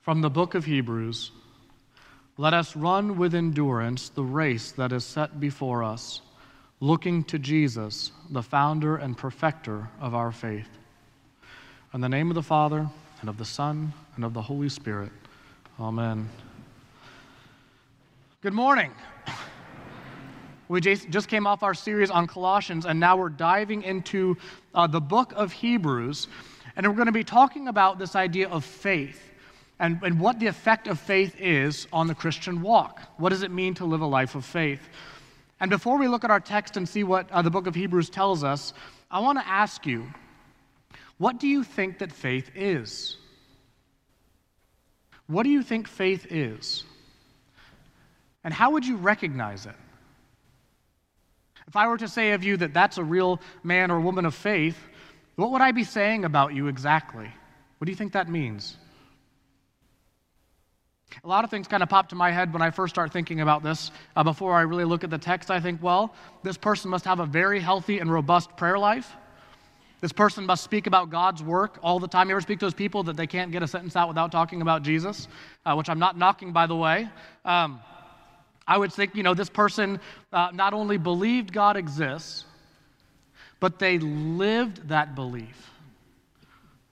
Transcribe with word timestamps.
From 0.00 0.22
the 0.22 0.30
book 0.30 0.54
of 0.54 0.64
Hebrews 0.64 1.30
Let 2.38 2.54
us 2.54 2.74
run 2.74 3.18
with 3.18 3.34
endurance 3.34 4.08
the 4.08 4.24
race 4.24 4.72
that 4.72 4.92
is 4.92 5.04
set 5.04 5.38
before 5.38 5.84
us, 5.84 6.22
looking 6.80 7.22
to 7.24 7.38
Jesus, 7.38 8.10
the 8.30 8.42
founder 8.42 8.96
and 8.96 9.14
perfecter 9.14 9.90
of 10.00 10.14
our 10.14 10.32
faith. 10.32 10.70
In 11.92 12.00
the 12.00 12.08
name 12.08 12.30
of 12.30 12.34
the 12.34 12.42
Father, 12.42 12.88
and 13.20 13.28
of 13.28 13.36
the 13.36 13.44
Son, 13.44 13.92
and 14.16 14.24
of 14.24 14.32
the 14.32 14.40
Holy 14.40 14.70
Spirit. 14.70 15.12
Amen. 15.78 16.30
Good 18.40 18.54
morning. 18.54 18.92
We 20.68 20.80
just 20.80 21.28
came 21.28 21.46
off 21.46 21.62
our 21.62 21.74
series 21.74 22.10
on 22.10 22.26
Colossians, 22.26 22.86
and 22.86 22.98
now 22.98 23.18
we're 23.18 23.28
diving 23.28 23.82
into 23.82 24.38
uh, 24.74 24.86
the 24.86 25.00
book 25.00 25.34
of 25.36 25.52
Hebrews. 25.52 26.26
And 26.74 26.88
we're 26.88 26.94
going 26.94 27.04
to 27.06 27.12
be 27.12 27.24
talking 27.24 27.68
about 27.68 27.98
this 27.98 28.16
idea 28.16 28.48
of 28.48 28.64
faith 28.64 29.29
and, 29.80 29.98
and 30.02 30.20
what 30.20 30.38
the 30.38 30.46
effect 30.46 30.86
of 30.86 31.00
faith 31.00 31.34
is 31.40 31.88
on 31.90 32.06
the 32.06 32.14
Christian 32.14 32.60
walk. 32.60 33.00
What 33.16 33.30
does 33.30 33.42
it 33.42 33.50
mean 33.50 33.74
to 33.74 33.86
live 33.86 34.02
a 34.02 34.06
life 34.06 34.34
of 34.34 34.44
faith? 34.44 34.86
And 35.58 35.70
before 35.70 35.98
we 35.98 36.06
look 36.06 36.22
at 36.22 36.30
our 36.30 36.38
text 36.38 36.76
and 36.76 36.86
see 36.86 37.02
what 37.02 37.30
uh, 37.32 37.40
the 37.40 37.50
book 37.50 37.66
of 37.66 37.74
Hebrews 37.74 38.10
tells 38.10 38.44
us, 38.44 38.74
I 39.10 39.20
want 39.20 39.38
to 39.38 39.48
ask 39.48 39.86
you 39.86 40.06
what 41.16 41.40
do 41.40 41.48
you 41.48 41.64
think 41.64 41.98
that 41.98 42.12
faith 42.12 42.50
is? 42.54 43.16
What 45.26 45.42
do 45.42 45.50
you 45.50 45.62
think 45.62 45.88
faith 45.88 46.26
is? 46.30 46.84
And 48.44 48.54
how 48.54 48.72
would 48.72 48.86
you 48.86 48.96
recognize 48.96 49.66
it? 49.66 49.74
If 51.68 51.76
I 51.76 51.88
were 51.88 51.98
to 51.98 52.08
say 52.08 52.32
of 52.32 52.42
you 52.42 52.56
that 52.58 52.74
that's 52.74 52.98
a 52.98 53.04
real 53.04 53.40
man 53.62 53.90
or 53.90 54.00
woman 54.00 54.26
of 54.26 54.34
faith, 54.34 54.78
what 55.36 55.50
would 55.52 55.60
I 55.60 55.72
be 55.72 55.84
saying 55.84 56.24
about 56.24 56.54
you 56.54 56.68
exactly? 56.68 57.30
What 57.78 57.84
do 57.86 57.92
you 57.92 57.96
think 57.96 58.12
that 58.12 58.28
means? 58.28 58.76
A 61.24 61.28
lot 61.28 61.44
of 61.44 61.50
things 61.50 61.66
kind 61.68 61.82
of 61.82 61.88
pop 61.88 62.08
to 62.10 62.14
my 62.14 62.30
head 62.30 62.52
when 62.52 62.62
I 62.62 62.70
first 62.70 62.94
start 62.94 63.12
thinking 63.12 63.40
about 63.40 63.62
this. 63.62 63.90
Uh, 64.16 64.22
before 64.22 64.54
I 64.54 64.62
really 64.62 64.84
look 64.84 65.04
at 65.04 65.10
the 65.10 65.18
text, 65.18 65.50
I 65.50 65.60
think, 65.60 65.82
well, 65.82 66.14
this 66.42 66.56
person 66.56 66.90
must 66.90 67.04
have 67.04 67.20
a 67.20 67.26
very 67.26 67.60
healthy 67.60 67.98
and 67.98 68.10
robust 68.10 68.56
prayer 68.56 68.78
life. 68.78 69.16
This 70.00 70.12
person 70.12 70.46
must 70.46 70.64
speak 70.64 70.86
about 70.86 71.10
God's 71.10 71.42
work 71.42 71.78
all 71.82 71.98
the 71.98 72.08
time. 72.08 72.28
You 72.28 72.34
ever 72.34 72.40
speak 72.40 72.58
to 72.60 72.66
those 72.66 72.74
people 72.74 73.02
that 73.02 73.16
they 73.16 73.26
can't 73.26 73.52
get 73.52 73.62
a 73.62 73.68
sentence 73.68 73.96
out 73.96 74.08
without 74.08 74.32
talking 74.32 74.62
about 74.62 74.82
Jesus? 74.82 75.28
Uh, 75.66 75.74
which 75.74 75.90
I'm 75.90 75.98
not 75.98 76.16
knocking, 76.16 76.52
by 76.52 76.66
the 76.66 76.76
way. 76.76 77.08
Um, 77.44 77.80
I 78.66 78.78
would 78.78 78.92
think, 78.92 79.14
you 79.14 79.22
know, 79.22 79.34
this 79.34 79.50
person 79.50 80.00
uh, 80.32 80.50
not 80.54 80.72
only 80.72 80.96
believed 80.96 81.52
God 81.52 81.76
exists, 81.76 82.44
but 83.58 83.78
they 83.78 83.98
lived 83.98 84.88
that 84.88 85.14
belief. 85.14 85.70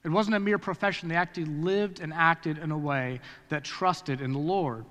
It 0.05 0.11
wasn't 0.11 0.37
a 0.37 0.41
mere 0.41 0.59
profession, 0.59 1.09
they 1.09 1.17
actually 1.17 1.47
lived 1.47 2.01
and 2.01 2.13
acted 2.13 2.59
in 2.59 2.71
a 2.71 2.79
way 2.79 3.21
that 3.49 3.65
trusted 3.65 4.21
in 4.21 4.33
the 4.33 4.39
Lord. 4.39 4.85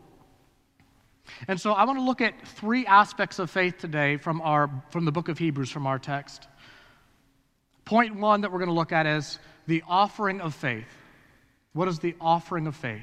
And 1.47 1.59
so 1.59 1.73
I 1.73 1.85
want 1.85 1.99
to 1.99 2.03
look 2.03 2.21
at 2.21 2.47
three 2.47 2.85
aspects 2.85 3.39
of 3.39 3.49
faith 3.49 3.77
today 3.77 4.17
from, 4.17 4.41
our, 4.41 4.69
from 4.89 5.05
the 5.05 5.11
book 5.11 5.29
of 5.29 5.37
Hebrews, 5.37 5.69
from 5.69 5.87
our 5.87 5.99
text. 5.99 6.47
Point 7.85 8.15
one 8.15 8.41
that 8.41 8.51
we're 8.51 8.59
going 8.59 8.69
to 8.69 8.75
look 8.75 8.91
at 8.91 9.05
is 9.05 9.39
the 9.65 9.83
offering 9.87 10.41
of 10.41 10.53
faith. 10.53 10.87
What 11.73 11.87
is 11.87 11.99
the 11.99 12.15
offering 12.19 12.67
of 12.67 12.75
faith? 12.75 13.01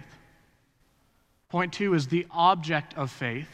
Point 1.49 1.73
two 1.73 1.95
is 1.95 2.09
the 2.09 2.27
object 2.31 2.95
of 2.95 3.11
faith. 3.11 3.49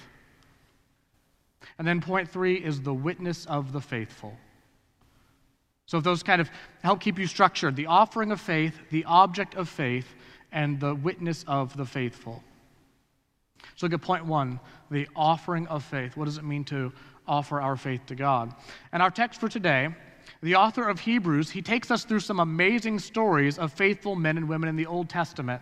And 1.78 1.86
then 1.86 2.00
point 2.00 2.28
three 2.28 2.56
is 2.56 2.80
the 2.80 2.94
witness 2.94 3.46
of 3.46 3.72
the 3.72 3.80
faithful. 3.80 4.36
So, 5.90 5.98
if 5.98 6.04
those 6.04 6.22
kind 6.22 6.40
of 6.40 6.48
help 6.84 7.00
keep 7.00 7.18
you 7.18 7.26
structured 7.26 7.74
the 7.74 7.86
offering 7.86 8.30
of 8.30 8.40
faith, 8.40 8.78
the 8.90 9.04
object 9.06 9.56
of 9.56 9.68
faith, 9.68 10.06
and 10.52 10.78
the 10.78 10.94
witness 10.94 11.44
of 11.48 11.76
the 11.76 11.84
faithful. 11.84 12.44
So, 13.74 13.86
look 13.86 13.94
at 13.94 14.00
point 14.00 14.24
one 14.24 14.60
the 14.92 15.08
offering 15.16 15.66
of 15.66 15.82
faith. 15.82 16.16
What 16.16 16.26
does 16.26 16.38
it 16.38 16.44
mean 16.44 16.62
to 16.66 16.92
offer 17.26 17.60
our 17.60 17.76
faith 17.76 18.06
to 18.06 18.14
God? 18.14 18.54
And 18.92 19.02
our 19.02 19.10
text 19.10 19.40
for 19.40 19.48
today, 19.48 19.88
the 20.44 20.54
author 20.54 20.88
of 20.88 21.00
Hebrews, 21.00 21.50
he 21.50 21.60
takes 21.60 21.90
us 21.90 22.04
through 22.04 22.20
some 22.20 22.38
amazing 22.38 23.00
stories 23.00 23.58
of 23.58 23.72
faithful 23.72 24.14
men 24.14 24.36
and 24.36 24.48
women 24.48 24.68
in 24.68 24.76
the 24.76 24.86
Old 24.86 25.08
Testament. 25.08 25.60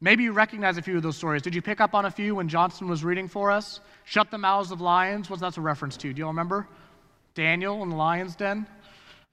Maybe 0.00 0.22
you 0.22 0.30
recognize 0.30 0.78
a 0.78 0.82
few 0.82 0.96
of 0.96 1.02
those 1.02 1.16
stories. 1.16 1.42
Did 1.42 1.56
you 1.56 1.62
pick 1.62 1.80
up 1.80 1.92
on 1.92 2.04
a 2.04 2.10
few 2.12 2.36
when 2.36 2.48
Johnson 2.48 2.86
was 2.86 3.02
reading 3.02 3.26
for 3.26 3.50
us? 3.50 3.80
Shut 4.04 4.30
the 4.30 4.38
mouths 4.38 4.70
of 4.70 4.80
lions. 4.80 5.28
What's 5.28 5.42
that 5.42 5.56
a 5.56 5.60
reference 5.60 5.96
to? 5.96 6.12
Do 6.12 6.20
you 6.20 6.26
all 6.26 6.30
remember? 6.30 6.68
Daniel 7.34 7.82
in 7.82 7.88
the 7.88 7.96
lion's 7.96 8.36
den? 8.36 8.64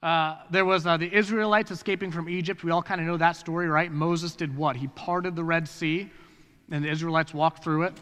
Uh, 0.02 0.36
there 0.50 0.64
was 0.64 0.86
uh, 0.86 0.96
the 0.96 1.12
Israelites 1.12 1.72
escaping 1.72 2.12
from 2.12 2.28
Egypt. 2.28 2.62
We 2.62 2.70
all 2.70 2.82
kind 2.82 3.00
of 3.00 3.06
know 3.06 3.16
that 3.16 3.36
story, 3.36 3.68
right? 3.68 3.90
Moses 3.90 4.36
did 4.36 4.56
what? 4.56 4.76
He 4.76 4.86
parted 4.88 5.34
the 5.34 5.42
Red 5.42 5.66
Sea, 5.66 6.08
and 6.70 6.84
the 6.84 6.88
Israelites 6.88 7.34
walked 7.34 7.64
through 7.64 7.82
it. 7.82 7.94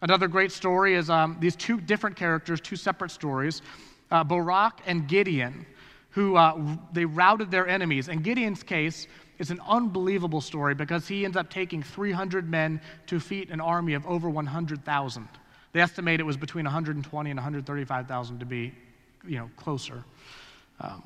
Another 0.00 0.28
great 0.28 0.52
story 0.52 0.94
is 0.94 1.10
um, 1.10 1.36
these 1.40 1.56
two 1.56 1.80
different 1.80 2.14
characters, 2.14 2.60
two 2.60 2.76
separate 2.76 3.10
stories 3.10 3.62
uh, 4.10 4.24
Barak 4.24 4.80
and 4.86 5.06
Gideon, 5.06 5.66
who 6.10 6.36
uh, 6.36 6.76
they 6.92 7.04
routed 7.04 7.50
their 7.50 7.66
enemies. 7.68 8.08
In 8.08 8.22
Gideon's 8.22 8.62
case, 8.62 9.06
it's 9.38 9.50
an 9.50 9.60
unbelievable 9.68 10.40
story 10.40 10.74
because 10.74 11.06
he 11.06 11.24
ends 11.24 11.36
up 11.36 11.50
taking 11.50 11.82
300 11.82 12.48
men 12.48 12.80
to 13.06 13.16
defeat 13.16 13.50
an 13.50 13.60
army 13.60 13.94
of 13.94 14.06
over 14.06 14.30
100,000. 14.30 15.28
They 15.72 15.80
estimate 15.80 16.20
it 16.20 16.22
was 16.22 16.36
between 16.36 16.64
120 16.64 17.30
and 17.30 17.36
135,000 17.36 18.40
to 18.40 18.46
be, 18.46 18.72
you 19.26 19.38
know, 19.38 19.50
closer. 19.56 20.04
Um, 20.80 21.02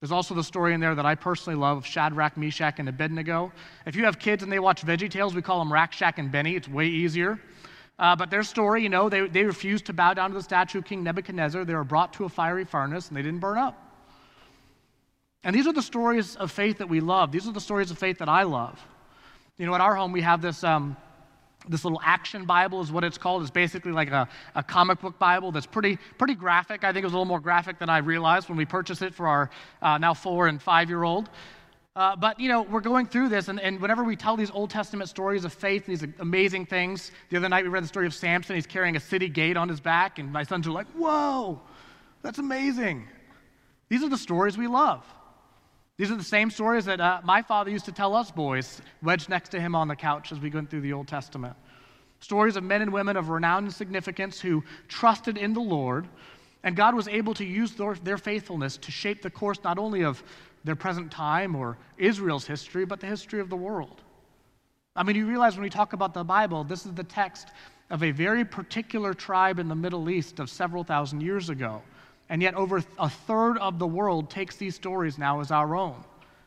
there's 0.00 0.12
also 0.12 0.34
the 0.34 0.44
story 0.44 0.74
in 0.74 0.80
there 0.80 0.94
that 0.94 1.06
I 1.06 1.16
personally 1.16 1.58
love 1.58 1.78
of 1.78 1.86
Shadrach, 1.86 2.36
Meshach, 2.36 2.78
and 2.78 2.88
Abednego. 2.88 3.52
If 3.84 3.96
you 3.96 4.04
have 4.04 4.18
kids 4.18 4.42
and 4.44 4.52
they 4.52 4.60
watch 4.60 4.82
Veggie 4.82 5.10
Tales, 5.10 5.34
we 5.34 5.42
call 5.42 5.58
them 5.58 5.72
Rack, 5.72 5.92
Shack, 5.92 6.18
and 6.18 6.30
Benny. 6.30 6.54
It's 6.54 6.68
way 6.68 6.86
easier. 6.86 7.40
Uh, 7.98 8.14
but 8.14 8.30
their 8.30 8.44
story, 8.44 8.82
you 8.82 8.88
know, 8.88 9.08
they, 9.08 9.26
they 9.26 9.42
refused 9.42 9.86
to 9.86 9.92
bow 9.92 10.14
down 10.14 10.30
to 10.30 10.34
the 10.34 10.42
statue 10.42 10.78
of 10.78 10.84
King 10.84 11.02
Nebuchadnezzar. 11.02 11.64
They 11.64 11.74
were 11.74 11.82
brought 11.82 12.12
to 12.14 12.24
a 12.24 12.28
fiery 12.28 12.64
furnace 12.64 13.08
and 13.08 13.16
they 13.16 13.22
didn't 13.22 13.40
burn 13.40 13.58
up. 13.58 13.76
And 15.42 15.54
these 15.54 15.66
are 15.66 15.72
the 15.72 15.82
stories 15.82 16.36
of 16.36 16.52
faith 16.52 16.78
that 16.78 16.88
we 16.88 17.00
love. 17.00 17.32
These 17.32 17.48
are 17.48 17.52
the 17.52 17.60
stories 17.60 17.90
of 17.90 17.98
faith 17.98 18.18
that 18.18 18.28
I 18.28 18.44
love. 18.44 18.80
You 19.56 19.66
know, 19.66 19.74
at 19.74 19.80
our 19.80 19.96
home, 19.96 20.12
we 20.12 20.20
have 20.20 20.40
this. 20.40 20.62
Um, 20.62 20.96
this 21.68 21.84
little 21.84 22.00
action 22.04 22.44
Bible 22.44 22.80
is 22.80 22.92
what 22.92 23.04
it's 23.04 23.18
called. 23.18 23.42
It's 23.42 23.50
basically 23.50 23.92
like 23.92 24.10
a, 24.10 24.28
a 24.54 24.62
comic 24.62 25.00
book 25.00 25.18
Bible 25.18 25.52
that's 25.52 25.66
pretty, 25.66 25.98
pretty 26.18 26.34
graphic. 26.34 26.84
I 26.84 26.92
think 26.92 27.02
it 27.02 27.06
was 27.06 27.12
a 27.12 27.16
little 27.16 27.24
more 27.24 27.40
graphic 27.40 27.78
than 27.78 27.90
I 27.90 27.98
realized 27.98 28.48
when 28.48 28.56
we 28.56 28.64
purchased 28.64 29.02
it 29.02 29.14
for 29.14 29.26
our 29.26 29.50
uh, 29.82 29.98
now 29.98 30.14
four 30.14 30.46
and 30.46 30.62
five 30.62 30.88
year 30.88 31.02
old. 31.02 31.30
Uh, 31.96 32.14
but, 32.14 32.38
you 32.38 32.48
know, 32.48 32.62
we're 32.62 32.80
going 32.80 33.06
through 33.06 33.28
this, 33.28 33.48
and, 33.48 33.58
and 33.58 33.80
whenever 33.80 34.04
we 34.04 34.14
tell 34.14 34.36
these 34.36 34.52
Old 34.52 34.70
Testament 34.70 35.10
stories 35.10 35.44
of 35.44 35.52
faith, 35.52 35.88
and 35.88 35.98
these 35.98 36.08
amazing 36.20 36.64
things, 36.64 37.10
the 37.28 37.36
other 37.36 37.48
night 37.48 37.64
we 37.64 37.70
read 37.70 37.82
the 37.82 37.88
story 37.88 38.06
of 38.06 38.14
Samson. 38.14 38.54
He's 38.54 38.68
carrying 38.68 38.94
a 38.94 39.00
city 39.00 39.28
gate 39.28 39.56
on 39.56 39.68
his 39.68 39.80
back, 39.80 40.20
and 40.20 40.32
my 40.32 40.44
sons 40.44 40.68
are 40.68 40.70
like, 40.70 40.86
whoa, 40.92 41.60
that's 42.22 42.38
amazing. 42.38 43.08
These 43.88 44.04
are 44.04 44.08
the 44.08 44.16
stories 44.16 44.56
we 44.56 44.68
love. 44.68 45.04
These 45.98 46.12
are 46.12 46.16
the 46.16 46.22
same 46.22 46.48
stories 46.48 46.84
that 46.84 47.00
uh, 47.00 47.20
my 47.24 47.42
father 47.42 47.70
used 47.70 47.86
to 47.86 47.92
tell 47.92 48.14
us 48.14 48.30
boys, 48.30 48.80
wedged 49.02 49.28
next 49.28 49.48
to 49.50 49.60
him 49.60 49.74
on 49.74 49.88
the 49.88 49.96
couch 49.96 50.30
as 50.30 50.38
we 50.38 50.48
went 50.48 50.70
through 50.70 50.82
the 50.82 50.92
Old 50.92 51.08
Testament. 51.08 51.56
Stories 52.20 52.54
of 52.54 52.62
men 52.62 52.82
and 52.82 52.92
women 52.92 53.16
of 53.16 53.30
renown 53.30 53.64
and 53.64 53.74
significance 53.74 54.40
who 54.40 54.62
trusted 54.86 55.36
in 55.36 55.52
the 55.52 55.60
Lord, 55.60 56.06
and 56.62 56.76
God 56.76 56.94
was 56.94 57.08
able 57.08 57.34
to 57.34 57.44
use 57.44 57.72
their, 57.72 57.94
their 57.94 58.16
faithfulness 58.16 58.76
to 58.76 58.92
shape 58.92 59.22
the 59.22 59.30
course 59.30 59.58
not 59.64 59.76
only 59.76 60.04
of 60.04 60.22
their 60.62 60.76
present 60.76 61.10
time 61.10 61.56
or 61.56 61.76
Israel's 61.96 62.46
history, 62.46 62.84
but 62.84 63.00
the 63.00 63.06
history 63.06 63.40
of 63.40 63.50
the 63.50 63.56
world. 63.56 64.02
I 64.94 65.02
mean, 65.02 65.16
you 65.16 65.26
realize 65.26 65.54
when 65.54 65.62
we 65.62 65.70
talk 65.70 65.94
about 65.94 66.14
the 66.14 66.24
Bible, 66.24 66.62
this 66.62 66.86
is 66.86 66.92
the 66.92 67.04
text 67.04 67.48
of 67.90 68.04
a 68.04 68.12
very 68.12 68.44
particular 68.44 69.14
tribe 69.14 69.58
in 69.58 69.66
the 69.66 69.74
Middle 69.74 70.10
East 70.10 70.38
of 70.38 70.48
several 70.48 70.84
thousand 70.84 71.22
years 71.22 71.50
ago. 71.50 71.82
And 72.28 72.42
yet, 72.42 72.54
over 72.54 72.82
a 72.98 73.08
third 73.08 73.56
of 73.58 73.78
the 73.78 73.86
world 73.86 74.30
takes 74.30 74.56
these 74.56 74.74
stories 74.74 75.16
now 75.18 75.40
as 75.40 75.50
our 75.50 75.74
own, 75.74 75.96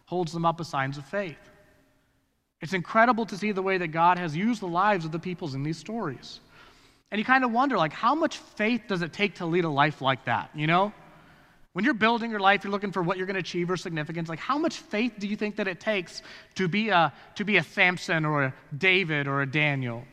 holds 0.06 0.32
them 0.32 0.46
up 0.46 0.60
as 0.60 0.68
signs 0.68 0.98
of 0.98 1.06
faith. 1.06 1.38
It's 2.62 2.74
incredible 2.74 3.26
to 3.26 3.38
see 3.38 3.52
the 3.52 3.64
way 3.64 3.80
that 3.80 3.88
God 3.88 4.20
has 4.20 4.36
used 4.36 4.62
the 4.62 4.68
lives 4.68 5.06
of 5.06 5.12
the 5.12 5.20
peoples 5.20 5.56
in 5.56 5.64
these 5.64 5.78
stories. 5.78 6.40
And 7.10 7.18
you 7.18 7.26
kind 7.26 7.44
of 7.44 7.52
wonder, 7.52 7.78
like, 7.78 7.94
how 7.94 8.14
much 8.14 8.38
faith 8.38 8.84
does 8.88 9.02
it 9.02 9.12
take 9.12 9.36
to 9.36 9.46
lead 9.46 9.66
a 9.66 9.70
life 9.70 10.02
like 10.02 10.26
that, 10.26 10.52
you 10.54 10.68
know? 10.68 10.94
When 11.74 11.86
you're 11.86 11.94
building 11.94 12.32
your 12.32 12.40
life, 12.40 12.64
you're 12.64 12.72
looking 12.72 12.92
for 12.92 13.02
what 13.02 13.18
you're 13.18 13.26
going 13.26 13.36
to 13.36 13.40
achieve 13.40 13.72
or 13.72 13.78
significance. 13.78 14.30
Like, 14.30 14.40
how 14.40 14.58
much 14.58 14.78
faith 14.78 15.14
do 15.18 15.28
you 15.28 15.36
think 15.36 15.56
that 15.56 15.68
it 15.68 15.80
takes 15.80 16.22
to 16.56 16.68
be 16.68 16.90
a, 16.90 17.12
to 17.36 17.46
be 17.46 17.58
a 17.58 17.64
Samson 17.64 18.26
or 18.26 18.44
a 18.44 18.54
David 18.78 19.28
or 19.28 19.42
a 19.42 19.46
Daniel? 19.50 20.04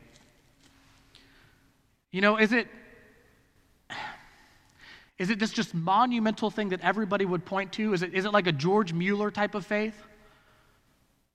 You 2.11 2.21
know, 2.21 2.37
is 2.37 2.53
it, 2.53 2.67
is 5.19 5.29
it 5.29 5.37
this 5.37 5.51
just 5.51 5.75
monumental 5.75 6.49
thing 6.49 6.69
that 6.69 6.79
everybody 6.79 7.25
would 7.25 7.45
point 7.45 7.73
to? 7.73 7.93
Is 7.93 8.03
it, 8.03 8.13
is 8.13 8.23
it 8.23 8.31
like 8.31 8.47
a 8.47 8.53
George 8.53 8.93
Mueller 8.93 9.29
type 9.29 9.53
of 9.53 9.65
faith? 9.65 10.01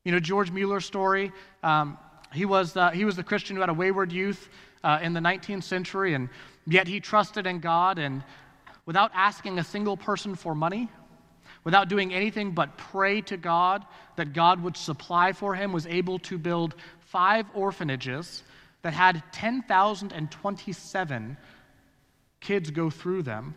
You 0.05 0.13
know, 0.13 0.21
George 0.21 0.51
Mueller's 0.51 0.87
story. 0.87 1.33
Um, 1.63 1.99
he, 2.33 2.47
was, 2.47 2.79
uh, 2.79 2.91
he 2.91 3.05
was 3.05 3.17
the 3.17 3.23
Christian 3.23 3.57
who 3.57 3.61
had 3.61 3.69
a 3.69 3.75
wayward 3.75 4.11
youth 4.11 4.49
uh, 4.83 5.01
in 5.03 5.13
the 5.13 5.21
19th 5.21 5.65
century, 5.65 6.15
and 6.15 6.31
yet 6.67 6.89
he 6.89 6.99
trusted 6.99 7.47
in 7.47 7.61
God 7.61 7.99
and 7.99 8.25
without 8.87 9.11
asking 9.15 9.59
a 9.59 9.65
single 9.65 9.99
person 9.99 10.35
for 10.35 10.55
money, 10.55 10.89
without 11.63 11.89
doing 11.89 12.15
anything 12.15 12.53
but 12.53 12.79
pray 12.79 13.21
to 13.23 13.37
God 13.37 13.85
that 14.17 14.33
God 14.33 14.63
would 14.63 14.79
supply 14.79 15.33
for 15.33 15.55
him, 15.55 15.73
was 15.73 15.87
able 15.87 16.19
to 16.21 16.39
build 16.39 16.75
five 17.01 17.45
orphanages 17.53 18.45
that 18.81 18.95
had 18.95 19.23
10,027 19.33 21.37
kids 22.41 22.71
go 22.71 22.89
through 22.89 23.23
them 23.23 23.55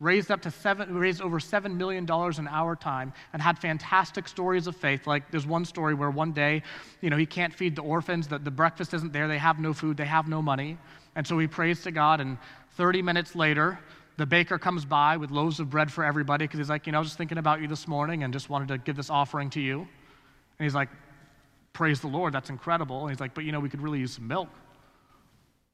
raised 0.00 0.30
up 0.30 0.40
to 0.42 0.50
seven, 0.50 0.96
raised 0.96 1.20
over 1.20 1.40
$7 1.40 1.74
million 1.74 2.04
in 2.04 2.48
our 2.48 2.76
time 2.76 3.12
and 3.32 3.42
had 3.42 3.58
fantastic 3.58 4.28
stories 4.28 4.66
of 4.68 4.76
faith. 4.76 5.06
Like 5.06 5.30
there's 5.30 5.46
one 5.46 5.64
story 5.64 5.94
where 5.94 6.10
one 6.10 6.32
day, 6.32 6.62
you 7.00 7.10
know, 7.10 7.16
he 7.16 7.26
can't 7.26 7.52
feed 7.52 7.74
the 7.74 7.82
orphans, 7.82 8.28
the, 8.28 8.38
the 8.38 8.50
breakfast 8.50 8.94
isn't 8.94 9.12
there, 9.12 9.26
they 9.26 9.38
have 9.38 9.58
no 9.58 9.72
food, 9.72 9.96
they 9.96 10.06
have 10.06 10.28
no 10.28 10.40
money. 10.40 10.78
And 11.16 11.26
so 11.26 11.36
he 11.38 11.48
prays 11.48 11.82
to 11.82 11.90
God, 11.90 12.20
and 12.20 12.38
30 12.76 13.02
minutes 13.02 13.34
later, 13.34 13.80
the 14.18 14.26
baker 14.26 14.58
comes 14.58 14.84
by 14.84 15.16
with 15.16 15.32
loaves 15.32 15.58
of 15.58 15.68
bread 15.68 15.92
for 15.92 16.04
everybody 16.04 16.44
because 16.44 16.58
he's 16.58 16.68
like, 16.68 16.86
you 16.86 16.92
know, 16.92 16.98
I 16.98 17.00
was 17.00 17.08
just 17.08 17.18
thinking 17.18 17.38
about 17.38 17.60
you 17.60 17.66
this 17.66 17.88
morning 17.88 18.22
and 18.22 18.32
just 18.32 18.48
wanted 18.48 18.68
to 18.68 18.78
give 18.78 18.94
this 18.94 19.10
offering 19.10 19.50
to 19.50 19.60
you. 19.60 19.80
And 19.80 20.64
he's 20.64 20.74
like, 20.74 20.88
praise 21.72 22.00
the 22.00 22.08
Lord, 22.08 22.32
that's 22.32 22.50
incredible. 22.50 23.02
And 23.02 23.10
he's 23.10 23.20
like, 23.20 23.34
but 23.34 23.44
you 23.44 23.52
know, 23.52 23.60
we 23.60 23.68
could 23.68 23.80
really 23.80 23.98
use 23.98 24.12
some 24.12 24.28
milk. 24.28 24.48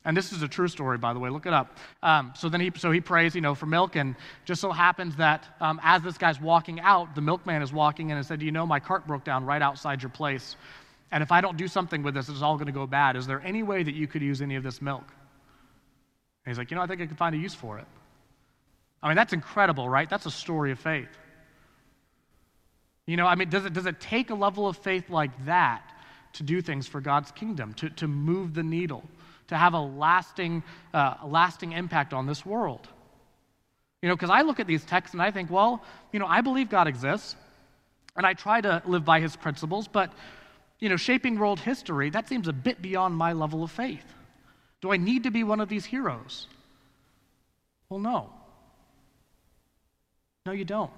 And 0.04 0.14
this 0.14 0.32
is 0.32 0.42
a 0.42 0.48
true 0.48 0.68
story, 0.68 0.98
by 0.98 1.14
the 1.14 1.18
way. 1.18 1.30
Look 1.30 1.46
it 1.46 1.54
up. 1.54 1.78
Um, 2.02 2.32
so 2.36 2.50
then 2.50 2.60
he, 2.60 2.70
so 2.76 2.90
he 2.90 3.00
prays, 3.00 3.34
you 3.34 3.40
know, 3.40 3.54
for 3.54 3.64
milk, 3.64 3.96
and 3.96 4.16
just 4.44 4.60
so 4.60 4.70
happens 4.70 5.16
that 5.16 5.46
um, 5.60 5.80
as 5.82 6.02
this 6.02 6.18
guy's 6.18 6.38
walking 6.38 6.78
out, 6.80 7.14
the 7.14 7.22
milkman 7.22 7.62
is 7.62 7.72
walking 7.72 8.10
in 8.10 8.18
and 8.18 8.26
said, 8.26 8.42
"You 8.42 8.52
know, 8.52 8.66
my 8.66 8.80
cart 8.80 9.06
broke 9.06 9.24
down 9.24 9.46
right 9.46 9.62
outside 9.62 10.02
your 10.02 10.10
place, 10.10 10.56
and 11.10 11.22
if 11.22 11.32
I 11.32 11.40
don't 11.40 11.56
do 11.56 11.66
something 11.68 12.02
with 12.02 12.14
this, 12.14 12.28
it's 12.28 12.42
all 12.42 12.56
going 12.56 12.66
to 12.66 12.72
go 12.72 12.86
bad. 12.86 13.16
Is 13.16 13.26
there 13.26 13.40
any 13.40 13.62
way 13.62 13.82
that 13.82 13.94
you 13.94 14.06
could 14.06 14.20
use 14.20 14.42
any 14.42 14.56
of 14.56 14.62
this 14.62 14.82
milk?" 14.82 15.04
And 16.44 16.52
he's 16.52 16.58
like, 16.58 16.70
"You 16.70 16.76
know, 16.76 16.82
I 16.82 16.86
think 16.86 17.00
I 17.00 17.06
could 17.06 17.16
find 17.16 17.34
a 17.34 17.38
use 17.38 17.54
for 17.54 17.78
it." 17.78 17.86
I 19.02 19.08
mean, 19.08 19.16
that's 19.16 19.32
incredible, 19.32 19.88
right? 19.88 20.08
That's 20.08 20.26
a 20.26 20.30
story 20.30 20.70
of 20.70 20.78
faith. 20.78 21.08
You 23.06 23.16
know, 23.16 23.26
I 23.26 23.36
mean, 23.36 23.48
does 23.48 23.64
it 23.64 23.72
does 23.72 23.86
it 23.86 24.00
take 24.00 24.28
a 24.28 24.34
level 24.34 24.68
of 24.68 24.76
faith 24.76 25.08
like 25.08 25.46
that 25.46 25.82
to 26.34 26.42
do 26.42 26.60
things 26.60 26.86
for 26.86 27.00
God's 27.00 27.30
kingdom, 27.30 27.72
to 27.74 27.88
to 27.88 28.06
move 28.06 28.52
the 28.52 28.62
needle? 28.62 29.02
To 29.48 29.56
have 29.56 29.74
a 29.74 29.80
lasting, 29.80 30.62
uh, 30.92 31.16
lasting 31.24 31.72
impact 31.72 32.12
on 32.12 32.26
this 32.26 32.44
world. 32.44 32.88
You 34.02 34.08
know, 34.08 34.16
because 34.16 34.30
I 34.30 34.42
look 34.42 34.60
at 34.60 34.66
these 34.66 34.84
texts 34.84 35.14
and 35.14 35.22
I 35.22 35.30
think, 35.30 35.50
well, 35.50 35.82
you 36.12 36.18
know, 36.18 36.26
I 36.26 36.40
believe 36.40 36.68
God 36.68 36.86
exists, 36.86 37.36
and 38.16 38.26
I 38.26 38.34
try 38.34 38.60
to 38.60 38.82
live 38.86 39.04
by 39.04 39.20
his 39.20 39.34
principles, 39.34 39.88
but, 39.88 40.12
you 40.78 40.88
know, 40.88 40.96
shaping 40.96 41.38
world 41.38 41.58
history, 41.58 42.10
that 42.10 42.28
seems 42.28 42.46
a 42.46 42.52
bit 42.52 42.80
beyond 42.80 43.16
my 43.16 43.32
level 43.32 43.64
of 43.64 43.70
faith. 43.70 44.04
Do 44.80 44.92
I 44.92 44.98
need 44.98 45.22
to 45.22 45.30
be 45.30 45.42
one 45.42 45.60
of 45.60 45.68
these 45.68 45.84
heroes? 45.84 46.46
Well, 47.88 48.00
no. 48.00 48.30
No, 50.46 50.52
you 50.52 50.64
don't. 50.64 50.92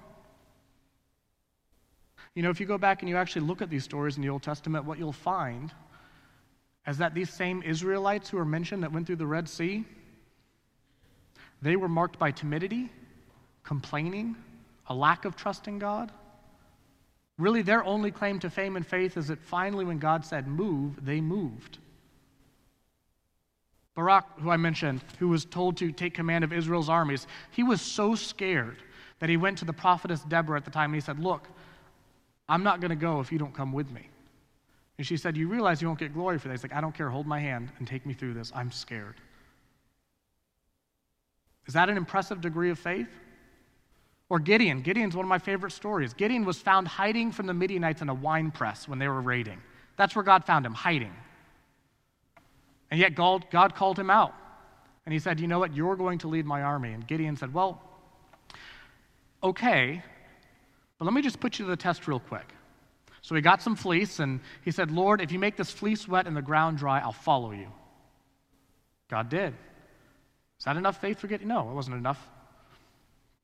You 2.35 2.43
know, 2.43 2.49
if 2.49 2.59
you 2.59 2.65
go 2.65 2.77
back 2.77 3.01
and 3.01 3.09
you 3.09 3.17
actually 3.17 3.47
look 3.47 3.61
at 3.61 3.69
these 3.69 3.83
stories 3.83 4.17
in 4.17 4.21
the 4.21 4.29
Old 4.29 4.43
Testament, 4.43 4.85
what 4.85 4.99
you'll 4.99 5.11
find 5.13 5.71
as 6.87 6.97
that 6.97 7.13
these 7.13 7.29
same 7.29 7.61
Israelites 7.63 8.29
who 8.29 8.37
are 8.37 8.45
mentioned 8.45 8.81
that 8.81 8.91
went 8.91 9.05
through 9.05 9.17
the 9.17 9.27
Red 9.27 9.47
Sea, 9.49 9.83
they 11.61 11.75
were 11.75 11.89
marked 11.89 12.17
by 12.17 12.31
timidity, 12.31 12.89
complaining, 13.63 14.37
a 14.87 14.95
lack 14.95 15.25
of 15.25 15.35
trust 15.35 15.67
in 15.67 15.79
God. 15.79 16.11
Really, 17.37 17.61
their 17.61 17.83
only 17.83 18.09
claim 18.09 18.39
to 18.39 18.49
fame 18.49 18.77
and 18.77 18.87
faith 18.87 19.17
is 19.17 19.27
that 19.27 19.41
finally, 19.41 19.83
when 19.83 19.99
God 19.99 20.25
said 20.25 20.47
move, 20.47 21.05
they 21.05 21.19
moved. 21.19 21.77
Barak, 23.93 24.25
who 24.39 24.49
I 24.49 24.57
mentioned, 24.57 25.01
who 25.19 25.27
was 25.27 25.43
told 25.43 25.75
to 25.77 25.91
take 25.91 26.13
command 26.13 26.43
of 26.43 26.53
Israel's 26.53 26.87
armies, 26.87 27.27
he 27.51 27.63
was 27.63 27.81
so 27.81 28.15
scared 28.15 28.77
that 29.19 29.29
he 29.29 29.35
went 29.35 29.57
to 29.57 29.65
the 29.65 29.73
prophetess 29.73 30.21
Deborah 30.21 30.57
at 30.57 30.65
the 30.65 30.71
time 30.71 30.91
and 30.91 30.95
he 30.95 31.01
said, 31.01 31.19
Look, 31.19 31.49
I'm 32.47 32.63
not 32.63 32.79
going 32.79 32.89
to 32.89 32.95
go 32.95 33.19
if 33.19 33.31
you 33.31 33.39
don't 33.39 33.53
come 33.53 33.73
with 33.73 33.91
me. 33.91 34.09
And 34.97 35.05
she 35.05 35.17
said, 35.17 35.37
You 35.37 35.47
realize 35.47 35.81
you 35.81 35.87
won't 35.87 35.99
get 35.99 36.13
glory 36.13 36.39
for 36.39 36.47
that. 36.47 36.53
He's 36.55 36.63
like, 36.63 36.73
I 36.73 36.81
don't 36.81 36.93
care. 36.93 37.09
Hold 37.09 37.27
my 37.27 37.39
hand 37.39 37.69
and 37.77 37.87
take 37.87 38.05
me 38.05 38.13
through 38.13 38.33
this. 38.33 38.51
I'm 38.55 38.71
scared. 38.71 39.15
Is 41.67 41.73
that 41.73 41.89
an 41.89 41.97
impressive 41.97 42.41
degree 42.41 42.69
of 42.71 42.79
faith? 42.79 43.09
Or 44.29 44.39
Gideon. 44.39 44.81
Gideon's 44.81 45.15
one 45.15 45.25
of 45.25 45.29
my 45.29 45.39
favorite 45.39 45.71
stories. 45.71 46.13
Gideon 46.13 46.43
was 46.43 46.57
found 46.57 46.87
hiding 46.87 47.31
from 47.31 47.45
the 47.45 47.53
Midianites 47.53 48.01
in 48.01 48.09
a 48.09 48.13
wine 48.13 48.51
press 48.51 48.87
when 48.87 48.99
they 48.99 49.07
were 49.07 49.21
raiding. 49.21 49.61
That's 49.95 50.15
where 50.15 50.23
God 50.23 50.43
found 50.45 50.65
him, 50.65 50.73
hiding. 50.73 51.13
And 52.91 52.99
yet 52.99 53.15
God, 53.15 53.45
God 53.51 53.75
called 53.75 53.97
him 53.97 54.09
out. 54.09 54.33
And 55.05 55.13
he 55.13 55.19
said, 55.19 55.39
You 55.39 55.47
know 55.47 55.59
what? 55.59 55.75
You're 55.75 55.95
going 55.95 56.19
to 56.19 56.27
lead 56.27 56.45
my 56.45 56.61
army. 56.61 56.93
And 56.93 57.05
Gideon 57.05 57.37
said, 57.37 57.53
Well, 57.53 57.81
okay, 59.43 60.01
but 60.97 61.05
let 61.05 61.13
me 61.13 61.21
just 61.21 61.39
put 61.39 61.59
you 61.59 61.65
to 61.65 61.69
the 61.69 61.77
test 61.77 62.07
real 62.07 62.19
quick. 62.19 62.53
So 63.27 63.35
he 63.35 63.41
got 63.41 63.61
some 63.61 63.75
fleece 63.75 64.19
and 64.19 64.39
he 64.63 64.71
said, 64.71 64.89
Lord, 64.89 65.19
if 65.19 65.33
you 65.33 65.37
make 65.37 65.57
this 65.57 65.69
fleece 65.69 66.07
wet 66.07 66.27
and 66.27 66.37
the 66.37 66.41
ground 66.41 66.77
dry, 66.77 67.01
I'll 67.01 67.11
follow 67.11 67.51
you. 67.51 67.67
God 69.09 69.27
did. 69.27 69.53
Is 70.57 70.63
that 70.63 70.77
enough 70.77 71.01
faith 71.01 71.19
for 71.19 71.27
Gideon? 71.27 71.49
No, 71.49 71.69
it 71.69 71.73
wasn't 71.73 71.97
enough. 71.97 72.25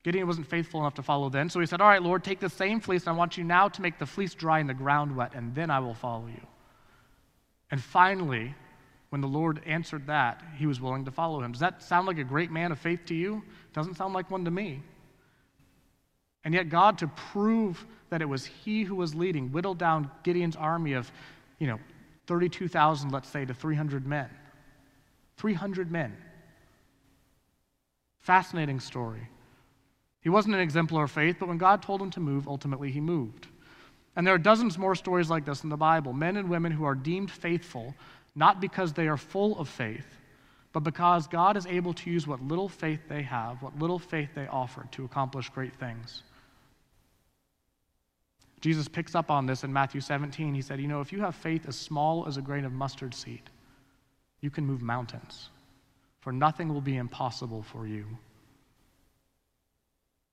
Gideon 0.02 0.26
wasn't 0.26 0.46
faithful 0.46 0.80
enough 0.80 0.94
to 0.94 1.02
follow 1.02 1.28
then. 1.28 1.50
So 1.50 1.60
he 1.60 1.66
said, 1.66 1.82
All 1.82 1.86
right, 1.86 2.02
Lord, 2.02 2.24
take 2.24 2.40
the 2.40 2.48
same 2.48 2.80
fleece, 2.80 3.02
and 3.02 3.10
I 3.10 3.12
want 3.12 3.36
you 3.36 3.44
now 3.44 3.68
to 3.68 3.82
make 3.82 3.98
the 3.98 4.06
fleece 4.06 4.32
dry 4.32 4.58
and 4.58 4.70
the 4.70 4.72
ground 4.72 5.14
wet, 5.14 5.34
and 5.34 5.54
then 5.54 5.70
I 5.70 5.80
will 5.80 5.92
follow 5.92 6.28
you. 6.28 6.46
And 7.70 7.78
finally, 7.78 8.54
when 9.10 9.20
the 9.20 9.28
Lord 9.28 9.60
answered 9.66 10.06
that, 10.06 10.42
he 10.56 10.66
was 10.66 10.80
willing 10.80 11.04
to 11.04 11.10
follow 11.10 11.42
him. 11.42 11.52
Does 11.52 11.60
that 11.60 11.82
sound 11.82 12.06
like 12.06 12.16
a 12.16 12.24
great 12.24 12.50
man 12.50 12.72
of 12.72 12.78
faith 12.78 13.04
to 13.08 13.14
you? 13.14 13.42
Doesn't 13.74 13.96
sound 13.96 14.14
like 14.14 14.30
one 14.30 14.46
to 14.46 14.50
me. 14.50 14.82
And 16.42 16.54
yet, 16.54 16.70
God, 16.70 16.96
to 16.98 17.06
prove 17.06 17.84
that 18.14 18.22
it 18.22 18.28
was 18.28 18.46
he 18.46 18.84
who 18.84 18.94
was 18.94 19.12
leading, 19.12 19.50
whittled 19.50 19.76
down 19.76 20.08
Gideon's 20.22 20.54
army 20.54 20.92
of, 20.92 21.10
you 21.58 21.66
know, 21.66 21.80
32,000, 22.28 23.10
let's 23.10 23.28
say, 23.28 23.44
to 23.44 23.52
300 23.52 24.06
men. 24.06 24.30
300 25.36 25.90
men. 25.90 26.16
Fascinating 28.20 28.78
story. 28.78 29.26
He 30.20 30.28
wasn't 30.28 30.54
an 30.54 30.60
exemplar 30.60 31.02
of 31.02 31.10
faith, 31.10 31.38
but 31.40 31.48
when 31.48 31.58
God 31.58 31.82
told 31.82 32.00
him 32.00 32.12
to 32.12 32.20
move, 32.20 32.46
ultimately 32.46 32.92
he 32.92 33.00
moved. 33.00 33.48
And 34.14 34.24
there 34.24 34.34
are 34.34 34.38
dozens 34.38 34.78
more 34.78 34.94
stories 34.94 35.28
like 35.28 35.44
this 35.44 35.64
in 35.64 35.68
the 35.68 35.76
Bible 35.76 36.12
men 36.12 36.36
and 36.36 36.48
women 36.48 36.70
who 36.70 36.84
are 36.84 36.94
deemed 36.94 37.32
faithful, 37.32 37.96
not 38.36 38.60
because 38.60 38.92
they 38.92 39.08
are 39.08 39.16
full 39.16 39.58
of 39.58 39.68
faith, 39.68 40.06
but 40.72 40.84
because 40.84 41.26
God 41.26 41.56
is 41.56 41.66
able 41.66 41.94
to 41.94 42.10
use 42.12 42.28
what 42.28 42.40
little 42.40 42.68
faith 42.68 43.00
they 43.08 43.22
have, 43.22 43.60
what 43.60 43.76
little 43.76 43.98
faith 43.98 44.28
they 44.36 44.46
offer, 44.46 44.86
to 44.92 45.04
accomplish 45.04 45.48
great 45.48 45.74
things. 45.74 46.22
Jesus 48.64 48.88
picks 48.88 49.14
up 49.14 49.30
on 49.30 49.44
this 49.44 49.62
in 49.62 49.70
Matthew 49.70 50.00
17. 50.00 50.54
He 50.54 50.62
said, 50.62 50.80
You 50.80 50.88
know, 50.88 51.02
if 51.02 51.12
you 51.12 51.20
have 51.20 51.34
faith 51.34 51.68
as 51.68 51.76
small 51.76 52.26
as 52.26 52.38
a 52.38 52.40
grain 52.40 52.64
of 52.64 52.72
mustard 52.72 53.12
seed, 53.12 53.42
you 54.40 54.48
can 54.48 54.64
move 54.64 54.80
mountains, 54.80 55.50
for 56.22 56.32
nothing 56.32 56.72
will 56.72 56.80
be 56.80 56.96
impossible 56.96 57.62
for 57.62 57.86
you. 57.86 58.06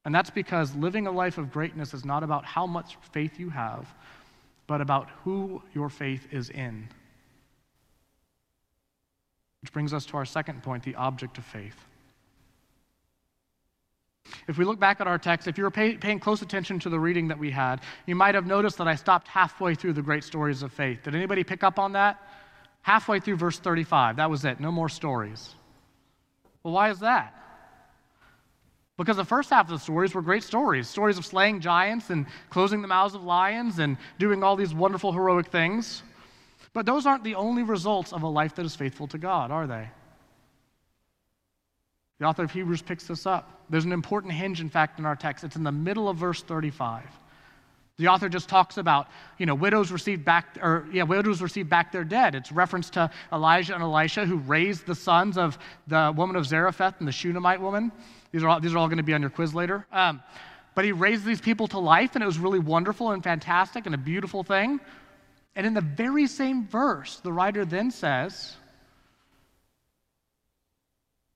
And 0.05 0.15
that's 0.15 0.29
because 0.29 0.73
living 0.75 1.07
a 1.07 1.11
life 1.11 1.37
of 1.37 1.51
greatness 1.51 1.93
is 1.93 2.05
not 2.05 2.23
about 2.23 2.45
how 2.45 2.65
much 2.65 2.95
faith 3.11 3.37
you 3.37 3.49
have, 3.49 3.93
but 4.65 4.79
about 4.79 5.09
who 5.25 5.61
your 5.73 5.89
faith 5.89 6.25
is 6.31 6.49
in. 6.51 6.87
Which 9.61 9.73
brings 9.73 9.93
us 9.93 10.05
to 10.05 10.15
our 10.15 10.23
second 10.25 10.63
point 10.63 10.83
the 10.83 10.95
object 10.95 11.37
of 11.37 11.43
faith. 11.43 11.85
If 14.47 14.57
we 14.57 14.65
look 14.65 14.79
back 14.79 15.01
at 15.01 15.07
our 15.07 15.17
text, 15.17 15.47
if 15.47 15.57
you 15.57 15.63
were 15.63 15.71
pay, 15.71 15.95
paying 15.95 16.19
close 16.19 16.41
attention 16.41 16.79
to 16.79 16.89
the 16.89 16.99
reading 16.99 17.27
that 17.29 17.39
we 17.39 17.51
had, 17.51 17.81
you 18.05 18.15
might 18.15 18.35
have 18.35 18.45
noticed 18.45 18.77
that 18.79 18.87
I 18.87 18.95
stopped 18.95 19.27
halfway 19.27 19.75
through 19.75 19.93
the 19.93 20.01
great 20.01 20.23
stories 20.23 20.63
of 20.63 20.71
faith. 20.71 21.03
Did 21.03 21.15
anybody 21.15 21.43
pick 21.43 21.63
up 21.63 21.79
on 21.79 21.93
that? 21.93 22.21
Halfway 22.81 23.19
through 23.19 23.37
verse 23.37 23.59
35. 23.59 24.17
That 24.17 24.29
was 24.29 24.43
it. 24.45 24.59
No 24.59 24.71
more 24.71 24.89
stories. 24.89 25.55
Well, 26.63 26.73
why 26.73 26.89
is 26.89 26.99
that? 26.99 27.35
Because 28.97 29.17
the 29.17 29.25
first 29.25 29.49
half 29.49 29.65
of 29.65 29.71
the 29.71 29.79
stories 29.79 30.13
were 30.13 30.21
great 30.21 30.43
stories 30.43 30.87
stories 30.87 31.17
of 31.17 31.25
slaying 31.25 31.59
giants 31.59 32.09
and 32.09 32.25
closing 32.49 32.81
the 32.81 32.87
mouths 32.87 33.15
of 33.15 33.23
lions 33.23 33.79
and 33.79 33.97
doing 34.19 34.43
all 34.43 34.55
these 34.55 34.73
wonderful, 34.73 35.11
heroic 35.11 35.47
things. 35.47 36.03
But 36.73 36.85
those 36.85 37.05
aren't 37.05 37.23
the 37.23 37.35
only 37.35 37.63
results 37.63 38.13
of 38.13 38.23
a 38.23 38.27
life 38.27 38.55
that 38.55 38.65
is 38.65 38.75
faithful 38.75 39.07
to 39.07 39.17
God, 39.17 39.49
are 39.51 39.67
they? 39.67 39.89
The 42.21 42.27
author 42.27 42.43
of 42.43 42.51
Hebrews 42.51 42.83
picks 42.83 43.05
this 43.05 43.25
up. 43.25 43.63
There's 43.71 43.85
an 43.85 43.91
important 43.91 44.33
hinge, 44.33 44.61
in 44.61 44.69
fact, 44.69 44.99
in 44.99 45.07
our 45.07 45.15
text. 45.15 45.43
It's 45.43 45.55
in 45.55 45.63
the 45.63 45.71
middle 45.71 46.07
of 46.07 46.17
verse 46.17 46.43
35. 46.43 47.01
The 47.97 48.09
author 48.09 48.29
just 48.29 48.47
talks 48.47 48.77
about, 48.77 49.07
you 49.39 49.47
know, 49.47 49.55
widows 49.55 49.91
receive 49.91 50.23
back, 50.23 50.59
or 50.61 50.85
yeah, 50.93 51.01
widows 51.01 51.41
receive 51.41 51.67
back 51.67 51.91
their 51.91 52.03
dead. 52.03 52.35
It's 52.35 52.51
reference 52.51 52.91
to 52.91 53.09
Elijah 53.33 53.73
and 53.73 53.81
Elisha 53.81 54.27
who 54.27 54.37
raised 54.37 54.85
the 54.85 54.93
sons 54.93 55.35
of 55.35 55.57
the 55.87 56.13
woman 56.15 56.35
of 56.35 56.45
Zarephath 56.45 56.99
and 56.99 57.07
the 57.07 57.11
Shunammite 57.11 57.59
woman. 57.59 57.91
These 58.31 58.43
are 58.43 58.49
all, 58.49 58.59
these 58.59 58.75
are 58.75 58.77
all 58.77 58.87
going 58.87 58.97
to 58.97 59.03
be 59.03 59.15
on 59.15 59.21
your 59.21 59.31
quiz 59.31 59.55
later. 59.55 59.87
Um, 59.91 60.21
but 60.75 60.85
he 60.85 60.91
raised 60.91 61.25
these 61.25 61.41
people 61.41 61.67
to 61.69 61.79
life, 61.79 62.13
and 62.13 62.21
it 62.21 62.27
was 62.27 62.37
really 62.37 62.59
wonderful 62.59 63.13
and 63.13 63.23
fantastic 63.23 63.87
and 63.87 63.95
a 63.95 63.97
beautiful 63.97 64.43
thing. 64.43 64.79
And 65.55 65.65
in 65.65 65.73
the 65.73 65.81
very 65.81 66.27
same 66.27 66.67
verse, 66.67 67.15
the 67.17 67.33
writer 67.33 67.65
then 67.65 67.89
says, 67.89 68.57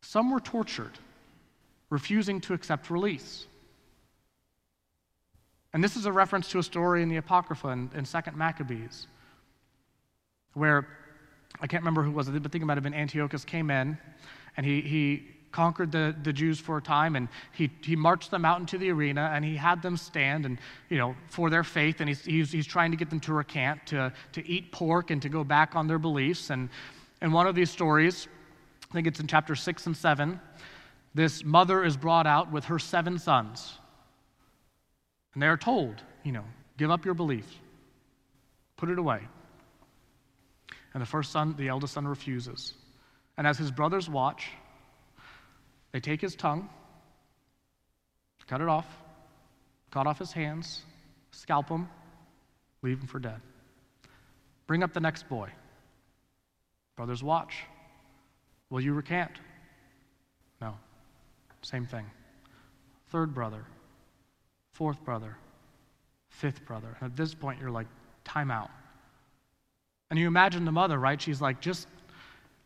some 0.05 0.29
were 0.29 0.39
tortured, 0.39 0.93
refusing 1.89 2.39
to 2.41 2.53
accept 2.53 2.89
release. 2.89 3.47
And 5.73 5.83
this 5.83 5.95
is 5.95 6.05
a 6.05 6.11
reference 6.11 6.47
to 6.51 6.59
a 6.59 6.63
story 6.63 7.01
in 7.01 7.09
the 7.09 7.17
Apocrypha 7.17 7.67
in, 7.69 7.89
in 7.95 8.05
2nd 8.05 8.35
Maccabees, 8.35 9.07
where 10.53 10.87
I 11.59 11.67
can't 11.67 11.81
remember 11.81 12.03
who 12.03 12.11
was 12.11 12.27
it, 12.27 12.41
but 12.41 12.51
think 12.51 12.63
about 12.63 12.77
it, 12.77 12.83
when 12.83 12.93
Antiochus 12.93 13.43
came 13.43 13.71
in 13.71 13.97
and 14.55 14.65
he, 14.65 14.81
he 14.81 15.27
conquered 15.51 15.91
the, 15.91 16.15
the 16.21 16.31
Jews 16.31 16.59
for 16.59 16.77
a 16.77 16.81
time 16.81 17.15
and 17.15 17.27
he, 17.53 17.71
he 17.81 17.95
marched 17.95 18.29
them 18.29 18.45
out 18.45 18.59
into 18.59 18.77
the 18.77 18.91
arena 18.91 19.31
and 19.33 19.43
he 19.43 19.55
had 19.55 19.81
them 19.81 19.97
stand 19.97 20.45
and, 20.45 20.59
you 20.89 20.97
know, 20.97 21.15
for 21.29 21.49
their 21.49 21.63
faith 21.63 21.99
and 21.99 22.07
he's, 22.07 22.23
he's, 22.23 22.51
he's 22.51 22.67
trying 22.67 22.91
to 22.91 22.97
get 22.97 23.09
them 23.09 23.19
to 23.21 23.33
recant, 23.33 23.85
to, 23.87 24.13
to 24.33 24.47
eat 24.47 24.71
pork 24.71 25.09
and 25.09 25.21
to 25.23 25.29
go 25.29 25.43
back 25.43 25.75
on 25.75 25.87
their 25.87 25.99
beliefs. 25.99 26.51
And 26.51 26.69
in 27.21 27.31
one 27.31 27.47
of 27.47 27.55
these 27.55 27.71
stories, 27.71 28.27
think 28.95 29.07
it's 29.07 29.19
in 29.19 29.27
chapter 29.27 29.55
6 29.55 29.85
and 29.87 29.95
7, 29.95 30.39
this 31.13 31.43
mother 31.43 31.83
is 31.83 31.97
brought 31.97 32.25
out 32.25 32.51
with 32.51 32.65
her 32.65 32.79
seven 32.79 33.19
sons. 33.19 33.77
And 35.33 35.43
they 35.43 35.47
are 35.47 35.57
told, 35.57 36.01
you 36.23 36.31
know, 36.31 36.45
give 36.77 36.89
up 36.89 37.03
your 37.05 37.13
belief, 37.13 37.45
put 38.77 38.89
it 38.89 38.97
away. 38.97 39.19
And 40.93 41.01
the 41.01 41.05
first 41.05 41.31
son, 41.31 41.55
the 41.57 41.67
eldest 41.67 41.93
son, 41.93 42.07
refuses. 42.07 42.73
And 43.37 43.45
as 43.45 43.57
his 43.57 43.69
brothers 43.69 44.09
watch, 44.09 44.47
they 45.91 45.99
take 45.99 46.21
his 46.21 46.35
tongue, 46.35 46.69
cut 48.47 48.61
it 48.61 48.69
off, 48.69 48.87
cut 49.91 50.07
off 50.07 50.19
his 50.19 50.31
hands, 50.31 50.83
scalp 51.31 51.67
him, 51.67 51.89
leave 52.81 53.01
him 53.01 53.07
for 53.07 53.19
dead. 53.19 53.41
Bring 54.67 54.83
up 54.83 54.93
the 54.93 55.01
next 55.01 55.27
boy. 55.27 55.49
Brothers 56.95 57.21
watch. 57.21 57.65
Will 58.69 58.81
you 58.81 58.93
recant? 58.93 59.31
No. 60.61 60.75
Same 61.61 61.85
thing. 61.85 62.05
Third 63.09 63.33
brother, 63.33 63.65
fourth 64.73 65.03
brother, 65.03 65.37
fifth 66.29 66.65
brother. 66.65 66.97
At 67.01 67.15
this 67.15 67.33
point, 67.33 67.59
you're 67.59 67.71
like, 67.71 67.87
time 68.23 68.51
out. 68.51 68.71
And 70.09 70.19
you 70.19 70.27
imagine 70.27 70.65
the 70.65 70.71
mother, 70.71 70.97
right? 70.99 71.21
She's 71.21 71.41
like, 71.41 71.61
just 71.61 71.87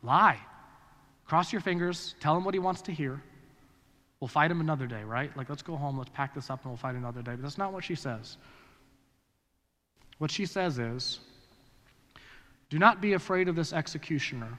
lie. 0.01 0.39
Cross 1.25 1.51
your 1.51 1.61
fingers, 1.61 2.15
tell 2.19 2.35
him 2.35 2.43
what 2.43 2.53
he 2.53 2.59
wants 2.59 2.81
to 2.83 2.91
hear. 2.91 3.21
We'll 4.19 4.27
fight 4.27 4.51
him 4.51 4.59
another 4.59 4.87
day, 4.87 5.03
right? 5.03 5.35
Like, 5.37 5.49
let's 5.49 5.61
go 5.61 5.75
home, 5.75 5.97
let's 5.97 6.09
pack 6.13 6.33
this 6.33 6.49
up, 6.49 6.63
and 6.63 6.71
we'll 6.71 6.77
fight 6.77 6.95
another 6.95 7.21
day. 7.21 7.31
But 7.31 7.43
that's 7.43 7.57
not 7.57 7.71
what 7.71 7.83
she 7.83 7.95
says. 7.95 8.37
What 10.17 10.31
she 10.31 10.45
says 10.45 10.79
is, 10.79 11.19
do 12.69 12.77
not 12.77 12.99
be 13.01 13.13
afraid 13.13 13.47
of 13.47 13.55
this 13.55 13.71
executioner, 13.71 14.57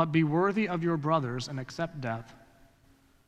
but 0.00 0.12
be 0.12 0.24
worthy 0.24 0.66
of 0.66 0.82
your 0.82 0.96
brothers 0.96 1.46
and 1.46 1.60
accept 1.60 2.00
death, 2.00 2.34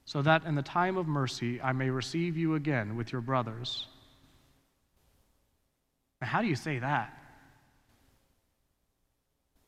so 0.07 0.23
that 0.23 0.47
in 0.47 0.55
the 0.55 0.63
time 0.63 0.97
of 0.97 1.07
mercy 1.07 1.61
I 1.61 1.73
may 1.73 1.91
receive 1.91 2.35
you 2.35 2.55
again 2.55 2.97
with 2.97 3.13
your 3.13 3.21
brothers. 3.21 3.87
Now, 6.23 6.29
how 6.29 6.41
do 6.41 6.49
you 6.49 6.57
say 6.57 6.79
that? 6.79 7.15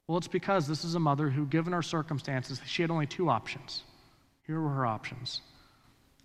Well, 0.07 0.17
it's 0.17 0.29
because 0.29 0.67
this 0.67 0.83
is 0.83 0.95
a 0.95 0.99
mother 0.99 1.29
who, 1.29 1.45
given 1.45 1.75
her 1.75 1.83
circumstances, 1.83 2.59
she 2.65 2.81
had 2.81 2.91
only 2.91 3.07
two 3.07 3.29
options. 3.29 3.83
Here 4.47 4.59
were 4.59 4.71
her 4.71 4.87
options. 4.87 5.43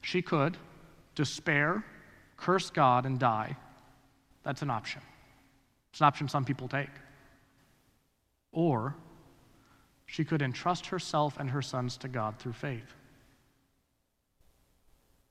She 0.01 0.21
could 0.21 0.55
despair, 1.13 1.83
curse 2.37 2.69
God, 2.69 3.05
and 3.05 3.19
die. 3.19 3.57
That's 4.43 4.61
an 4.61 4.69
option. 4.69 5.01
It's 5.91 5.99
an 5.99 6.05
option 6.05 6.29
some 6.29 6.45
people 6.45 6.69
take. 6.69 6.87
Or 8.53 8.95
she 10.11 10.25
could 10.25 10.41
entrust 10.41 10.87
herself 10.87 11.37
and 11.39 11.51
her 11.51 11.61
sons 11.61 11.95
to 11.97 12.07
God 12.07 12.39
through 12.39 12.53
faith, 12.53 12.95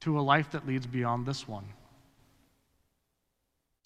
to 0.00 0.18
a 0.18 0.22
life 0.22 0.52
that 0.52 0.66
leads 0.66 0.86
beyond 0.86 1.26
this 1.26 1.48
one. 1.48 1.64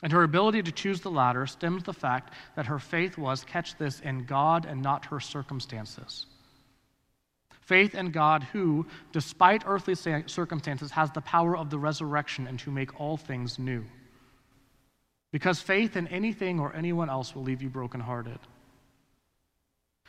And 0.03 0.13
her 0.13 0.23
ability 0.23 0.63
to 0.65 0.73
choose 0.73 1.01
the 1.01 1.11
latter 1.11 1.47
stems 1.47 1.85
the 1.85 1.95
fact 1.95 2.35
that 2.57 2.67
her 2.67 2.79
faith 2.79 3.17
was, 3.17 3.43
catch 3.45 3.79
this, 3.79 4.01
in 4.01 4.27
God 4.27 4.67
and 4.67 4.83
not 4.83 5.07
her 5.07 5.19
circumstances. 5.19 6.27
Faith 7.63 7.95
in 7.95 8.11
God, 8.11 8.43
who, 8.43 8.87
despite 9.13 9.63
earthly 9.65 9.95
circumstances, 9.95 10.91
has 10.91 11.11
the 11.13 11.21
power 11.23 11.57
of 11.57 11.71
the 11.71 11.79
resurrection 11.79 12.47
and 12.47 12.59
to 12.59 12.71
make 12.71 13.01
all 13.01 13.17
things 13.17 13.59
new. 13.59 13.85
Because 15.31 15.61
faith 15.61 15.97
in 15.97 16.07
anything 16.09 16.61
or 16.61 16.75
anyone 16.75 17.09
else 17.09 17.35
will 17.35 17.45
leave 17.45 17.63
you 17.63 17.71
brokenhearted. 17.71 18.39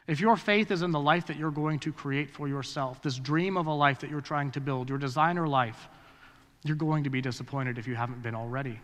If 0.07 0.19
your 0.19 0.35
faith 0.35 0.71
is 0.71 0.81
in 0.81 0.91
the 0.91 0.99
life 0.99 1.27
that 1.27 1.37
you're 1.37 1.51
going 1.51 1.79
to 1.79 1.93
create 1.93 2.29
for 2.29 2.47
yourself, 2.47 3.01
this 3.01 3.17
dream 3.17 3.55
of 3.55 3.67
a 3.67 3.73
life 3.73 3.99
that 3.99 4.09
you're 4.09 4.21
trying 4.21 4.51
to 4.51 4.59
build, 4.59 4.89
your 4.89 4.97
designer 4.97 5.47
life, 5.47 5.87
you're 6.63 6.75
going 6.75 7.05
to 7.05 7.09
be 7.09 7.21
disappointed 7.21 7.77
if 7.77 7.87
you 7.87 7.95
haven't 7.95 8.21
been 8.21 8.35
already. 8.35 8.79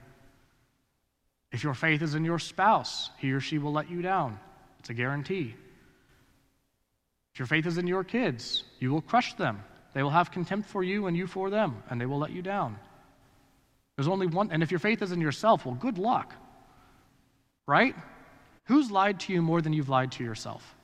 If 1.52 1.64
your 1.64 1.74
faith 1.74 2.02
is 2.02 2.16
in 2.16 2.24
your 2.24 2.40
spouse, 2.40 3.10
he 3.18 3.32
or 3.32 3.40
she 3.40 3.58
will 3.58 3.74
let 3.74 3.90
you 3.90 4.02
down. 4.02 4.40
It's 4.80 4.90
a 4.90 4.94
guarantee. 4.94 5.56
If 7.34 7.40
your 7.40 7.48
faith 7.48 7.66
is 7.66 7.78
in 7.78 7.88
your 7.88 8.04
kids, 8.04 8.64
you 8.80 8.92
will 8.92 9.02
crush 9.02 9.34
them. 9.34 9.64
They 9.94 10.04
will 10.04 10.10
have 10.12 10.32
contempt 10.32 10.70
for 10.70 10.84
you 10.84 11.08
and 11.08 11.18
you 11.18 11.28
for 11.28 11.50
them, 11.50 11.84
and 11.90 12.00
they 12.00 12.06
will 12.06 12.20
let 12.20 12.32
you 12.32 12.42
down. 12.42 12.78
There's 13.96 14.08
only 14.08 14.28
one, 14.28 14.52
and 14.52 14.64
if 14.64 14.72
your 14.72 14.80
faith 14.80 15.02
is 15.02 15.12
in 15.12 15.20
yourself, 15.20 15.66
well, 15.66 15.76
good 15.76 15.98
luck. 15.98 16.34
Right? 17.68 17.96
Who's 18.66 18.90
lied 18.90 19.20
to 19.22 19.34
you 19.34 19.42
more 19.42 19.62
than 19.62 19.74
you've 19.74 19.90
lied 19.90 20.14
to 20.14 20.24
yourself? 20.24 20.76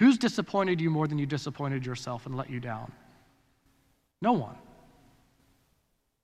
Who's 0.00 0.16
disappointed 0.16 0.80
you 0.80 0.88
more 0.88 1.06
than 1.06 1.18
you 1.18 1.26
disappointed 1.26 1.84
yourself 1.84 2.24
and 2.24 2.34
let 2.34 2.48
you 2.48 2.58
down? 2.58 2.90
No 4.22 4.32
one. 4.32 4.56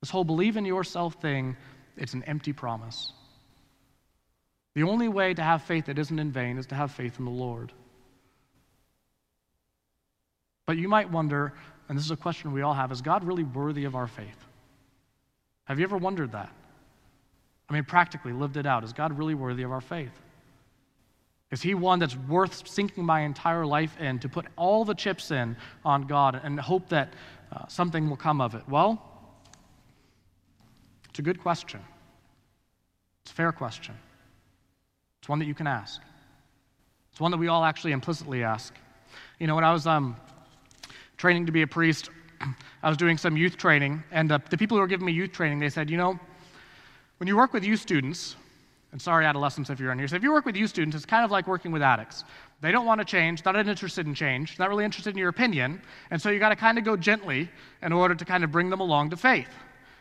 This 0.00 0.08
whole 0.08 0.24
believe 0.24 0.56
in 0.56 0.64
yourself 0.64 1.20
thing 1.20 1.58
it's 1.94 2.14
an 2.14 2.22
empty 2.22 2.54
promise. 2.54 3.12
The 4.74 4.82
only 4.82 5.08
way 5.08 5.34
to 5.34 5.42
have 5.42 5.62
faith 5.62 5.86
that 5.86 5.98
isn't 5.98 6.18
in 6.18 6.32
vain 6.32 6.56
is 6.56 6.66
to 6.68 6.74
have 6.74 6.90
faith 6.90 7.18
in 7.18 7.26
the 7.26 7.30
Lord. 7.30 7.70
But 10.64 10.78
you 10.78 10.88
might 10.88 11.10
wonder, 11.10 11.52
and 11.90 11.98
this 11.98 12.04
is 12.06 12.10
a 12.10 12.16
question 12.16 12.52
we 12.52 12.62
all 12.62 12.74
have 12.74 12.90
is 12.92 13.02
God 13.02 13.24
really 13.24 13.44
worthy 13.44 13.84
of 13.84 13.94
our 13.94 14.06
faith? 14.06 14.42
Have 15.64 15.78
you 15.78 15.84
ever 15.84 15.98
wondered 15.98 16.32
that? 16.32 16.50
I 17.68 17.74
mean, 17.74 17.84
practically 17.84 18.32
lived 18.32 18.56
it 18.56 18.64
out. 18.64 18.84
Is 18.84 18.94
God 18.94 19.18
really 19.18 19.34
worthy 19.34 19.64
of 19.64 19.72
our 19.72 19.82
faith? 19.82 20.18
Is 21.50 21.62
he 21.62 21.74
one 21.74 21.98
that's 21.98 22.16
worth 22.16 22.66
sinking 22.66 23.04
my 23.04 23.20
entire 23.20 23.64
life 23.64 23.96
in 24.00 24.18
to 24.18 24.28
put 24.28 24.46
all 24.56 24.84
the 24.84 24.94
chips 24.94 25.30
in 25.30 25.56
on 25.84 26.06
God 26.06 26.40
and 26.42 26.58
hope 26.58 26.88
that 26.88 27.14
uh, 27.52 27.66
something 27.68 28.08
will 28.08 28.16
come 28.16 28.40
of 28.40 28.54
it? 28.54 28.62
Well, 28.68 29.00
it's 31.08 31.20
a 31.20 31.22
good 31.22 31.40
question. 31.40 31.80
It's 33.22 33.30
a 33.30 33.34
fair 33.34 33.52
question. 33.52 33.94
It's 35.20 35.28
one 35.28 35.38
that 35.38 35.46
you 35.46 35.54
can 35.54 35.66
ask. 35.66 36.00
It's 37.12 37.20
one 37.20 37.30
that 37.30 37.38
we 37.38 37.48
all 37.48 37.64
actually 37.64 37.92
implicitly 37.92 38.42
ask. 38.42 38.74
You 39.38 39.46
know, 39.46 39.54
when 39.54 39.64
I 39.64 39.72
was 39.72 39.86
um, 39.86 40.16
training 41.16 41.46
to 41.46 41.52
be 41.52 41.62
a 41.62 41.66
priest, 41.66 42.10
I 42.82 42.88
was 42.88 42.98
doing 42.98 43.16
some 43.16 43.36
youth 43.36 43.56
training, 43.56 44.02
and 44.10 44.30
uh, 44.30 44.38
the 44.50 44.58
people 44.58 44.76
who 44.76 44.80
were 44.80 44.86
giving 44.86 45.06
me 45.06 45.12
youth 45.12 45.32
training, 45.32 45.60
they 45.60 45.70
said, 45.70 45.88
you 45.88 45.96
know, 45.96 46.18
when 47.18 47.28
you 47.28 47.36
work 47.36 47.52
with 47.52 47.64
youth 47.64 47.80
students, 47.80 48.36
and 48.92 49.02
sorry, 49.02 49.26
adolescents, 49.26 49.68
if 49.68 49.80
you're 49.80 49.92
in 49.92 49.98
here, 49.98 50.08
so 50.08 50.16
if 50.16 50.22
you 50.22 50.32
work 50.32 50.46
with 50.46 50.56
youth 50.56 50.70
students, 50.70 50.96
it's 50.96 51.04
kind 51.04 51.24
of 51.24 51.30
like 51.30 51.46
working 51.46 51.72
with 51.72 51.82
addicts. 51.82 52.24
They 52.60 52.72
don't 52.72 52.86
want 52.86 53.00
to 53.00 53.04
change, 53.04 53.44
not 53.44 53.56
interested 53.56 54.06
in 54.06 54.14
change, 54.14 54.58
not 54.58 54.68
really 54.68 54.84
interested 54.84 55.10
in 55.10 55.18
your 55.18 55.28
opinion, 55.28 55.82
and 56.10 56.20
so 56.20 56.30
you 56.30 56.38
got 56.38 56.50
to 56.50 56.56
kind 56.56 56.78
of 56.78 56.84
go 56.84 56.96
gently 56.96 57.50
in 57.82 57.92
order 57.92 58.14
to 58.14 58.24
kind 58.24 58.44
of 58.44 58.50
bring 58.50 58.70
them 58.70 58.80
along 58.80 59.10
to 59.10 59.16
faith. 59.16 59.50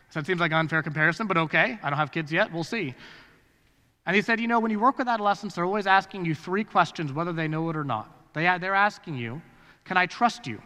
So 0.10 0.20
it 0.20 0.26
seems 0.26 0.40
like 0.40 0.52
an 0.52 0.60
unfair 0.60 0.82
comparison, 0.82 1.28
but 1.28 1.38
okay. 1.38 1.78
I 1.84 1.90
don't 1.90 2.00
have 2.00 2.12
kids 2.12 2.32
yet. 2.32 2.52
We'll 2.54 2.64
see. 2.64 2.96
And 4.06 4.16
he 4.16 4.22
said, 4.22 4.40
You 4.40 4.48
know, 4.48 4.60
when 4.60 4.72
you 4.72 4.80
work 4.80 4.98
with 4.98 5.08
adolescents, 5.08 5.56
they're 5.56 5.66
always 5.66 5.88
asking 5.88 6.26
you 6.26 6.36
three 6.36 6.64
questions, 6.64 7.12
whether 7.12 7.34
they 7.34 7.48
know 7.48 7.70
it 7.70 7.76
or 7.76 7.84
not. 7.84 8.34
They, 8.34 8.44
they're 8.60 8.76
asking 8.76 9.18
you, 9.18 9.42
Can 9.84 9.98
I 9.98 10.06
trust 10.06 10.48
you? 10.48 10.62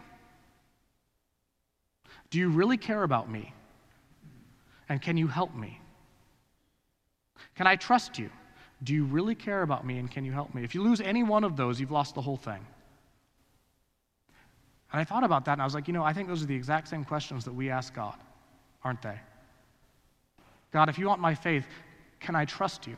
Do 2.30 2.38
you 2.38 2.48
really 2.48 2.76
care 2.76 3.02
about 3.02 3.30
me? 3.30 3.52
And 4.88 5.00
can 5.00 5.16
you 5.16 5.26
help 5.26 5.54
me? 5.54 5.80
Can 7.60 7.66
I 7.66 7.76
trust 7.76 8.18
you? 8.18 8.30
Do 8.84 8.94
you 8.94 9.04
really 9.04 9.34
care 9.34 9.60
about 9.60 9.84
me 9.84 9.98
and 9.98 10.10
can 10.10 10.24
you 10.24 10.32
help 10.32 10.54
me? 10.54 10.64
If 10.64 10.74
you 10.74 10.82
lose 10.82 11.02
any 11.02 11.22
one 11.22 11.44
of 11.44 11.58
those, 11.58 11.78
you've 11.78 11.90
lost 11.90 12.14
the 12.14 12.22
whole 12.22 12.38
thing. 12.38 12.66
And 14.90 14.98
I 14.98 15.04
thought 15.04 15.24
about 15.24 15.44
that 15.44 15.52
and 15.52 15.60
I 15.60 15.66
was 15.66 15.74
like, 15.74 15.86
you 15.86 15.92
know, 15.92 16.02
I 16.02 16.14
think 16.14 16.26
those 16.26 16.42
are 16.42 16.46
the 16.46 16.54
exact 16.54 16.88
same 16.88 17.04
questions 17.04 17.44
that 17.44 17.52
we 17.52 17.68
ask 17.68 17.92
God, 17.92 18.16
aren't 18.82 19.02
they? 19.02 19.20
God, 20.72 20.88
if 20.88 20.98
you 20.98 21.06
want 21.06 21.20
my 21.20 21.34
faith, 21.34 21.66
can 22.18 22.34
I 22.34 22.46
trust 22.46 22.86
you? 22.86 22.96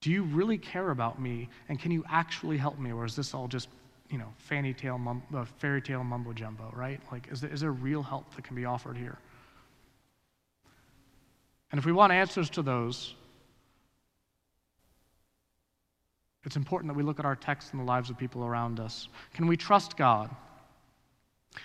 Do 0.00 0.10
you 0.10 0.24
really 0.24 0.58
care 0.58 0.90
about 0.90 1.20
me? 1.20 1.50
And 1.68 1.78
can 1.78 1.92
you 1.92 2.04
actually 2.10 2.56
help 2.56 2.80
me? 2.80 2.90
Or 2.90 3.04
is 3.04 3.14
this 3.14 3.32
all 3.32 3.46
just, 3.46 3.68
you 4.10 4.18
know, 4.18 4.32
fanny 4.38 4.74
tale, 4.74 4.98
mum, 4.98 5.22
uh, 5.32 5.44
fairy 5.44 5.82
tale 5.82 6.02
mumbo 6.02 6.32
jumbo, 6.32 6.72
right? 6.74 7.00
Like, 7.12 7.28
is 7.30 7.42
there, 7.42 7.52
is 7.52 7.60
there 7.60 7.70
real 7.70 8.02
help 8.02 8.34
that 8.34 8.42
can 8.42 8.56
be 8.56 8.64
offered 8.64 8.96
here? 8.96 9.18
And 11.72 11.78
if 11.78 11.86
we 11.86 11.92
want 11.92 12.12
answers 12.12 12.50
to 12.50 12.62
those, 12.62 13.14
it's 16.44 16.56
important 16.56 16.92
that 16.92 16.96
we 16.96 17.02
look 17.02 17.18
at 17.18 17.24
our 17.24 17.34
text 17.34 17.72
and 17.72 17.80
the 17.80 17.84
lives 17.84 18.10
of 18.10 18.18
people 18.18 18.44
around 18.44 18.78
us. 18.78 19.08
Can 19.32 19.46
we 19.46 19.56
trust 19.56 19.96
God? 19.96 20.30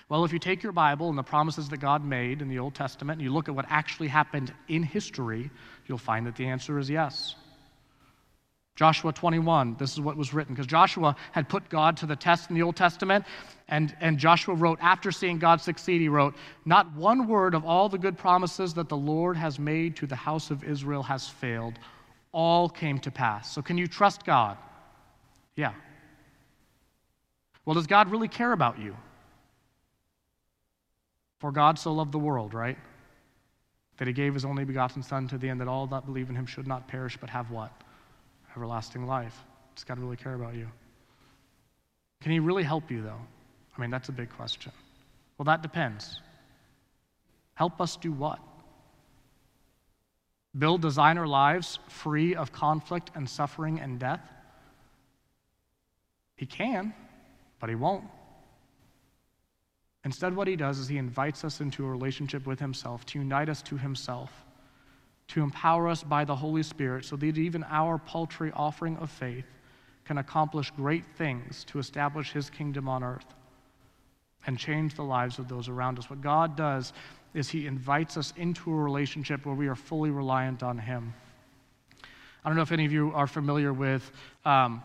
Well, 0.10 0.26
if 0.26 0.34
you 0.34 0.40
take 0.40 0.64
your 0.64 0.72
Bible 0.72 1.10
and 1.10 1.18
the 1.18 1.24
promises 1.24 1.70
that 1.70 1.78
God 1.78 2.04
made 2.04 2.42
in 2.42 2.50
the 2.50 2.60
Old 2.60 2.76
Testament 2.76 3.20
and 3.20 3.24
you 3.24 3.34
look 3.34 3.50
at 3.50 3.56
what 3.56 3.66
actually 3.70 4.08
happened 4.08 4.54
in 4.68 4.84
history, 4.84 5.50
you'll 5.88 5.98
find 5.98 6.26
that 6.26 6.36
the 6.36 6.46
answer 6.46 6.80
is 6.80 6.90
yes. 6.90 7.36
Joshua 8.77 9.12
21, 9.12 9.75
this 9.79 9.93
is 9.93 10.00
what 10.00 10.15
was 10.15 10.36
written, 10.36 10.53
because 10.53 10.67
Joshua 10.67 11.15
had 11.31 11.50
put 11.50 11.67
God 11.67 11.98
to 11.98 12.05
the 12.05 12.15
test 12.15 12.51
in 12.51 12.55
the 12.55 12.62
Old 12.62 12.75
Testament, 12.75 13.25
and, 13.69 13.98
and 14.00 14.19
Joshua 14.19 14.53
wrote, 14.53 14.77
after 14.81 15.12
seeing 15.12 15.39
God 15.39 15.60
succeed, 15.60 16.00
he 16.00 16.10
wrote, 16.10 16.36
Not 16.63 16.93
one 16.96 17.27
word 17.27 17.55
of 17.55 17.65
all 17.65 17.89
the 17.89 17.98
good 17.98 18.19
promises 18.19 18.75
that 18.75 18.88
the 18.88 18.96
Lord 18.96 19.36
has 19.36 19.57
made 19.57 19.96
to 19.96 20.05
the 20.05 20.15
house 20.15 20.51
of 20.51 20.63
Israel 20.63 21.01
has 21.01 21.27
failed. 21.27 21.74
All 22.31 22.69
came 22.69 23.00
to 23.00 23.10
pass. 23.10 23.51
So, 23.51 23.63
can 23.63 23.79
you 23.79 23.88
trust 23.88 24.24
God? 24.27 24.60
Yeah. 25.55 25.74
Well, 27.65 27.74
does 27.74 27.88
God 27.88 28.12
really 28.12 28.27
care 28.27 28.51
about 28.51 28.77
you? 28.77 28.96
For 31.39 31.51
God 31.51 31.79
so 31.79 31.91
loved 31.93 32.12
the 32.12 32.19
world, 32.19 32.53
right? 32.53 32.77
That 33.98 34.07
he 34.07 34.13
gave 34.13 34.36
his 34.36 34.46
only 34.46 34.65
begotten 34.65 35.01
Son 35.01 35.27
to 35.29 35.39
the 35.39 35.50
end 35.50 35.62
that 35.62 35.67
all 35.67 35.88
that 35.88 36.05
believe 36.05 36.29
in 36.29 36.36
him 36.36 36.46
should 36.46 36.67
not 36.67 36.88
perish 36.88 37.17
but 37.19 37.31
have 37.31 37.50
what? 37.50 37.72
Everlasting 38.58 39.06
life. 39.06 39.44
Does 39.76 39.84
God 39.84 40.00
really 40.00 40.18
care 40.18 40.34
about 40.34 40.56
you? 40.56 40.68
Can 42.22 42.32
he 42.32 42.40
really 42.40 42.64
help 42.64 42.90
you, 42.90 43.04
though? 43.04 43.22
I 43.78 43.82
mean, 43.82 43.92
that's 43.92 44.10
a 44.10 44.12
big 44.12 44.32
question. 44.32 44.72
Well, 45.38 45.46
that 45.46 45.62
depends. 45.62 46.20
Help 47.54 47.80
us 47.80 47.96
do 47.98 48.12
what? 48.12 48.40
Build 50.58 50.82
designer 50.82 51.28
lives 51.28 51.78
free 51.88 52.34
of 52.34 52.52
conflict 52.52 53.12
and 53.14 53.30
suffering 53.30 53.80
and 53.80 54.00
death? 54.00 54.28
He 56.36 56.48
can, 56.48 56.96
but 57.60 57.70
he 57.70 57.76
won't. 57.76 58.06
Instead, 60.04 60.36
what 60.36 60.48
he 60.48 60.56
does 60.56 60.80
is 60.80 60.88
he 60.88 60.98
invites 60.98 61.44
us 61.44 61.62
into 61.62 61.86
a 61.86 61.90
relationship 61.92 62.48
with 62.48 62.60
himself, 62.60 63.06
to 63.06 63.20
unite 63.20 63.50
us 63.50 63.62
to 63.62 63.78
himself, 63.78 64.32
to 65.29 65.41
empower 65.41 65.88
us 65.88 66.03
by 66.03 66.24
the 66.24 66.36
Holy 66.36 66.63
Spirit 66.63 67.05
so 67.05 67.15
that 67.15 67.38
even 67.38 67.63
our 67.69 67.98
paltry 67.98 68.51
offering 68.55 68.98
of 68.98 69.10
faith 69.10 69.46
can 70.05 70.17
accomplish 70.19 70.72
great 70.72 71.05
things 71.17 71.65
to 71.65 71.79
establish 71.79 72.31
his 72.31 72.50
kingdom 72.50 72.88
on 72.88 73.03
earth 73.03 73.36
and 74.46 74.57
change 74.57 74.96
the 74.96 75.03
lives 75.03 75.39
of 75.39 75.50
those 75.50 75.67
around 75.67 76.00
us. 76.00 76.10
What 76.10 76.22
God 76.22 76.55
does 76.55 76.93
is 77.34 77.50
he 77.50 77.67
invites 77.67 78.15
us 78.15 78.34
into 78.38 78.72
a 78.72 78.75
relationship 78.75 79.46
where 79.46 79.55
we 79.55 79.67
are 79.67 79.75
fully 79.75 80.10
reliant 80.10 80.63
on 80.63 80.77
him. 80.77 81.13
I 82.46 82.50
don't 82.50 82.55
know 82.55 82.62
if 82.62 82.72
any 82.72 82.86
of 82.86 82.93
you 82.93 83.12
are 83.13 83.27
familiar 83.27 83.74
with 83.74 84.10
um, 84.46 84.81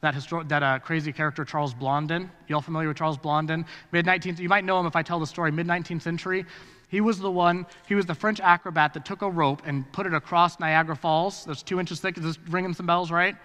that, 0.00 0.14
histor- 0.14 0.48
that 0.48 0.62
uh, 0.62 0.78
crazy 0.78 1.12
character, 1.12 1.44
Charles 1.44 1.74
Blondin. 1.74 2.30
You 2.46 2.54
all 2.54 2.62
familiar 2.62 2.88
with 2.88 2.96
Charles 2.96 3.18
Blondin? 3.18 3.66
Mid 3.90 4.06
19th, 4.06 4.38
you 4.38 4.48
might 4.48 4.64
know 4.64 4.78
him 4.78 4.86
if 4.86 4.94
I 4.94 5.02
tell 5.02 5.18
the 5.18 5.26
story, 5.26 5.50
mid 5.50 5.66
19th 5.66 6.02
century. 6.02 6.46
He 6.90 7.00
was 7.00 7.20
the 7.20 7.30
one, 7.30 7.66
he 7.86 7.94
was 7.94 8.04
the 8.04 8.14
French 8.14 8.40
acrobat 8.40 8.94
that 8.94 9.04
took 9.04 9.22
a 9.22 9.30
rope 9.30 9.62
and 9.64 9.90
put 9.92 10.06
it 10.06 10.12
across 10.12 10.58
Niagara 10.58 10.96
Falls. 10.96 11.44
That's 11.44 11.62
two 11.62 11.78
inches 11.78 12.00
thick. 12.00 12.18
Is 12.18 12.24
this 12.24 12.38
ringing 12.48 12.74
some 12.74 12.86
bells, 12.86 13.12
right? 13.12 13.36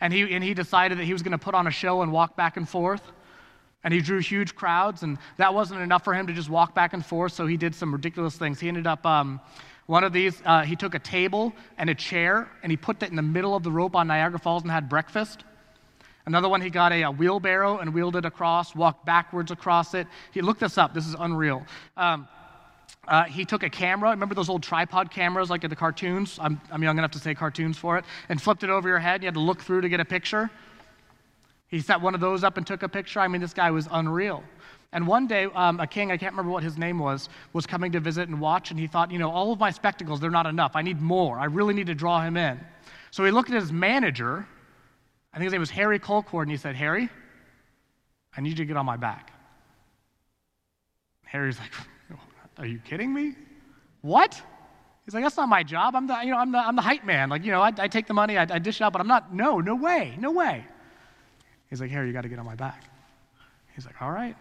And 0.00 0.12
he, 0.12 0.34
and 0.34 0.42
he 0.42 0.54
decided 0.54 0.96
that 0.98 1.04
he 1.04 1.12
was 1.12 1.22
going 1.22 1.32
to 1.32 1.38
put 1.38 1.54
on 1.54 1.66
a 1.66 1.70
show 1.70 2.00
and 2.00 2.10
walk 2.10 2.36
back 2.38 2.56
and 2.56 2.66
forth. 2.66 3.02
And 3.84 3.92
he 3.92 4.00
drew 4.00 4.18
huge 4.18 4.54
crowds, 4.54 5.02
and 5.02 5.18
that 5.36 5.52
wasn't 5.52 5.80
enough 5.80 6.04
for 6.04 6.14
him 6.14 6.26
to 6.26 6.32
just 6.32 6.48
walk 6.48 6.74
back 6.74 6.94
and 6.94 7.04
forth, 7.04 7.32
so 7.32 7.46
he 7.46 7.56
did 7.56 7.74
some 7.74 7.92
ridiculous 7.92 8.36
things. 8.36 8.60
He 8.60 8.68
ended 8.68 8.86
up, 8.86 9.04
um, 9.06 9.40
one 9.86 10.04
of 10.04 10.12
these, 10.12 10.40
uh, 10.44 10.62
he 10.62 10.76
took 10.76 10.94
a 10.94 10.98
table 10.98 11.52
and 11.78 11.88
a 11.88 11.94
chair, 11.94 12.48
and 12.62 12.70
he 12.70 12.76
put 12.76 13.00
that 13.00 13.10
in 13.10 13.16
the 13.16 13.22
middle 13.22 13.54
of 13.54 13.62
the 13.62 13.70
rope 13.70 13.96
on 13.96 14.06
Niagara 14.06 14.38
Falls 14.38 14.62
and 14.62 14.70
had 14.70 14.88
breakfast. 14.88 15.44
Another 16.26 16.48
one, 16.48 16.60
he 16.60 16.70
got 16.70 16.92
a, 16.92 17.02
a, 17.02 17.10
wheelbarrow 17.10 17.78
and 17.78 17.92
wheeled 17.92 18.16
it 18.16 18.24
across, 18.24 18.74
walked 18.74 19.06
backwards 19.06 19.50
across 19.50 19.94
it. 19.94 20.06
He 20.32 20.42
looked 20.42 20.60
this 20.60 20.76
up. 20.76 20.94
This 20.94 21.06
is 21.06 21.16
unreal. 21.18 21.64
Um, 21.96 22.28
uh, 23.08 23.24
he 23.24 23.44
took 23.44 23.62
a 23.62 23.70
camera. 23.70 24.10
Remember 24.10 24.34
those 24.34 24.48
old 24.48 24.62
tripod 24.62 25.10
cameras 25.10 25.50
like 25.50 25.64
in 25.64 25.70
the 25.70 25.76
cartoons? 25.76 26.38
I'm, 26.40 26.60
I'm 26.70 26.82
young 26.82 26.98
enough 26.98 27.10
to 27.12 27.18
say 27.18 27.34
cartoons 27.34 27.78
for 27.78 27.98
it. 27.98 28.04
And 28.28 28.40
flipped 28.40 28.62
it 28.62 28.70
over 28.70 28.88
your 28.88 28.98
head. 28.98 29.16
And 29.16 29.22
You 29.24 29.26
had 29.28 29.34
to 29.34 29.40
look 29.40 29.62
through 29.62 29.80
to 29.80 29.88
get 29.88 30.00
a 30.00 30.04
picture. 30.04 30.50
He 31.68 31.80
set 31.80 32.00
one 32.00 32.14
of 32.14 32.20
those 32.20 32.44
up 32.44 32.56
and 32.56 32.66
took 32.66 32.82
a 32.82 32.88
picture. 32.88 33.20
I 33.20 33.28
mean, 33.28 33.40
this 33.40 33.54
guy 33.54 33.70
was 33.70 33.88
unreal. 33.90 34.42
And 34.92 35.06
one 35.06 35.28
day, 35.28 35.44
um, 35.54 35.78
a 35.78 35.86
king, 35.86 36.10
I 36.10 36.16
can't 36.16 36.32
remember 36.32 36.50
what 36.50 36.64
his 36.64 36.76
name 36.76 36.98
was, 36.98 37.28
was 37.52 37.64
coming 37.64 37.92
to 37.92 38.00
visit 38.00 38.28
and 38.28 38.40
watch, 38.40 38.72
and 38.72 38.80
he 38.80 38.88
thought, 38.88 39.12
you 39.12 39.20
know, 39.20 39.30
all 39.30 39.52
of 39.52 39.60
my 39.60 39.70
spectacles, 39.70 40.18
they're 40.18 40.30
not 40.30 40.46
enough. 40.46 40.72
I 40.74 40.82
need 40.82 41.00
more. 41.00 41.38
I 41.38 41.44
really 41.44 41.74
need 41.74 41.86
to 41.86 41.94
draw 41.94 42.20
him 42.20 42.36
in. 42.36 42.58
So 43.12 43.24
he 43.24 43.30
looked 43.30 43.50
at 43.50 43.60
his 43.60 43.70
manager, 43.70 44.46
I 45.32 45.36
think 45.36 45.44
his 45.44 45.52
name 45.52 45.60
was 45.60 45.70
Harry 45.70 46.00
Colcord, 46.00 46.42
and 46.42 46.50
he 46.50 46.56
said, 46.56 46.74
Harry, 46.74 47.08
I 48.36 48.40
need 48.40 48.50
you 48.50 48.56
to 48.56 48.64
get 48.64 48.76
on 48.76 48.84
my 48.84 48.96
back. 48.96 49.32
Harry's 51.24 51.58
like, 51.60 51.70
Are 52.60 52.66
you 52.66 52.78
kidding 52.78 53.12
me? 53.12 53.34
What? 54.02 54.40
He's 55.04 55.14
like, 55.14 55.24
That's 55.24 55.36
not 55.36 55.48
my 55.48 55.64
job. 55.64 55.96
I'm 55.96 56.06
the, 56.06 56.16
you 56.22 56.30
know, 56.30 56.38
I'm 56.38 56.52
the, 56.52 56.58
I'm 56.58 56.76
the 56.76 56.82
hype 56.82 57.04
man. 57.04 57.28
Like, 57.28 57.44
you 57.44 57.50
know, 57.50 57.60
I, 57.60 57.72
I 57.76 57.88
take 57.88 58.06
the 58.06 58.14
money, 58.14 58.38
I, 58.38 58.42
I 58.48 58.58
dish 58.60 58.80
it 58.80 58.84
out, 58.84 58.92
but 58.92 59.00
I'm 59.00 59.08
not, 59.08 59.34
no, 59.34 59.58
no 59.58 59.74
way, 59.74 60.14
no 60.18 60.30
way. 60.30 60.64
He's 61.68 61.80
like, 61.80 61.90
Harry, 61.90 62.06
you 62.06 62.12
got 62.12 62.22
to 62.22 62.28
get 62.28 62.38
on 62.38 62.46
my 62.46 62.54
back. 62.54 62.84
He's 63.74 63.84
like, 63.84 64.00
All 64.00 64.12
right. 64.12 64.36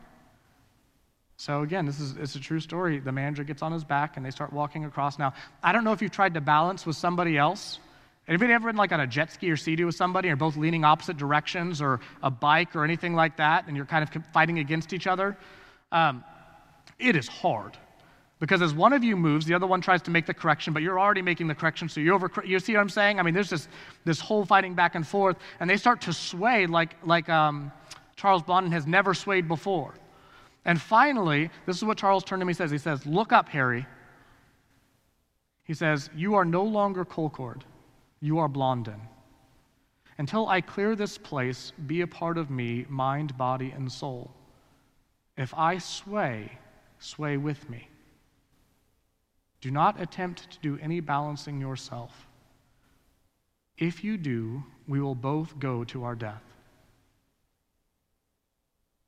So 1.37 1.61
again, 1.61 1.85
this 1.85 1.99
is 1.99 2.17
it's 2.17 2.35
a 2.35 2.39
true 2.39 2.59
story. 2.59 2.99
The 2.99 3.13
manager 3.13 3.43
gets 3.43 3.61
on 3.61 3.71
his 3.71 3.85
back 3.85 4.17
and 4.17 4.25
they 4.25 4.31
start 4.31 4.53
walking 4.53 4.85
across. 4.85 5.17
Now, 5.17 5.33
I 5.63 5.71
don't 5.71 5.85
know 5.85 5.93
if 5.93 6.01
you've 6.01 6.11
tried 6.11 6.33
to 6.33 6.41
balance 6.41 6.85
with 6.85 6.97
somebody 6.97 7.37
else 7.37 7.79
Anybody 8.29 8.53
ever 8.53 8.67
been 8.67 8.75
like 8.75 8.91
on 8.91 8.99
a 8.99 9.07
jet 9.07 9.31
ski 9.31 9.49
or 9.49 9.57
sea 9.57 9.83
with 9.83 9.95
somebody, 9.95 10.29
or 10.29 10.35
both 10.35 10.55
leaning 10.55 10.83
opposite 10.83 11.17
directions, 11.17 11.81
or 11.81 11.99
a 12.21 12.29
bike, 12.29 12.75
or 12.75 12.83
anything 12.83 13.15
like 13.15 13.37
that, 13.37 13.65
and 13.67 13.75
you're 13.75 13.87
kind 13.87 14.07
of 14.07 14.23
fighting 14.31 14.59
against 14.59 14.93
each 14.93 15.07
other? 15.07 15.35
Um, 15.91 16.23
it 16.99 17.15
is 17.15 17.27
hard 17.27 17.75
because 18.39 18.61
as 18.61 18.73
one 18.73 18.93
of 18.93 19.03
you 19.03 19.17
moves, 19.17 19.45
the 19.45 19.53
other 19.53 19.67
one 19.67 19.81
tries 19.81 20.01
to 20.03 20.11
make 20.11 20.25
the 20.25 20.33
correction, 20.33 20.73
but 20.73 20.81
you're 20.81 20.99
already 20.99 21.21
making 21.21 21.47
the 21.47 21.55
correction, 21.55 21.89
so 21.89 21.99
you 21.99 22.13
over. 22.13 22.31
You 22.45 22.59
see 22.59 22.73
what 22.73 22.79
I'm 22.79 22.89
saying? 22.89 23.19
I 23.19 23.23
mean, 23.23 23.33
there's 23.33 23.49
this 23.49 23.67
this 24.05 24.19
whole 24.19 24.45
fighting 24.45 24.73
back 24.73 24.95
and 24.95 25.05
forth, 25.05 25.37
and 25.59 25.69
they 25.69 25.77
start 25.77 25.99
to 26.01 26.13
sway 26.13 26.65
like 26.65 26.95
like 27.03 27.27
um, 27.27 27.71
Charles 28.15 28.41
Blondin 28.41 28.71
has 28.71 28.87
never 28.87 29.13
swayed 29.13 29.47
before. 29.47 29.93
And 30.63 30.79
finally, 30.79 31.49
this 31.65 31.77
is 31.77 31.83
what 31.83 31.97
Charles 31.97 32.23
turned 32.23 32.39
to 32.41 32.45
me 32.45 32.51
and 32.51 32.57
says. 32.57 32.71
He 32.71 32.77
says, 32.77 33.05
"Look 33.05 33.33
up, 33.33 33.49
Harry." 33.49 33.85
He 35.63 35.73
says, 35.73 36.09
"You 36.15 36.35
are 36.35 36.45
no 36.45 36.63
longer 36.63 37.03
Colcord." 37.03 37.63
You 38.21 38.39
are 38.39 38.47
Blondin. 38.49 39.01
Until 40.17 40.47
I 40.47 40.59
clear 40.59 40.95
this 40.95 41.17
place, 41.17 41.71
be 41.87 42.01
a 42.01 42.07
part 42.07 42.37
of 42.37 42.49
me, 42.49 42.85
mind, 42.89 43.37
body, 43.37 43.71
and 43.71 43.89
soul. 43.89 44.31
If 45.37 45.53
I 45.53 45.77
sway, 45.77 46.57
sway 46.99 47.37
with 47.37 47.69
me. 47.69 47.88
Do 49.61 49.71
not 49.71 49.99
attempt 49.99 50.51
to 50.51 50.59
do 50.59 50.79
any 50.81 50.99
balancing 50.99 51.59
yourself. 51.59 52.27
If 53.77 54.03
you 54.03 54.17
do, 54.17 54.63
we 54.87 55.01
will 55.01 55.15
both 55.15 55.57
go 55.59 55.83
to 55.85 56.03
our 56.03 56.15
death. 56.15 56.43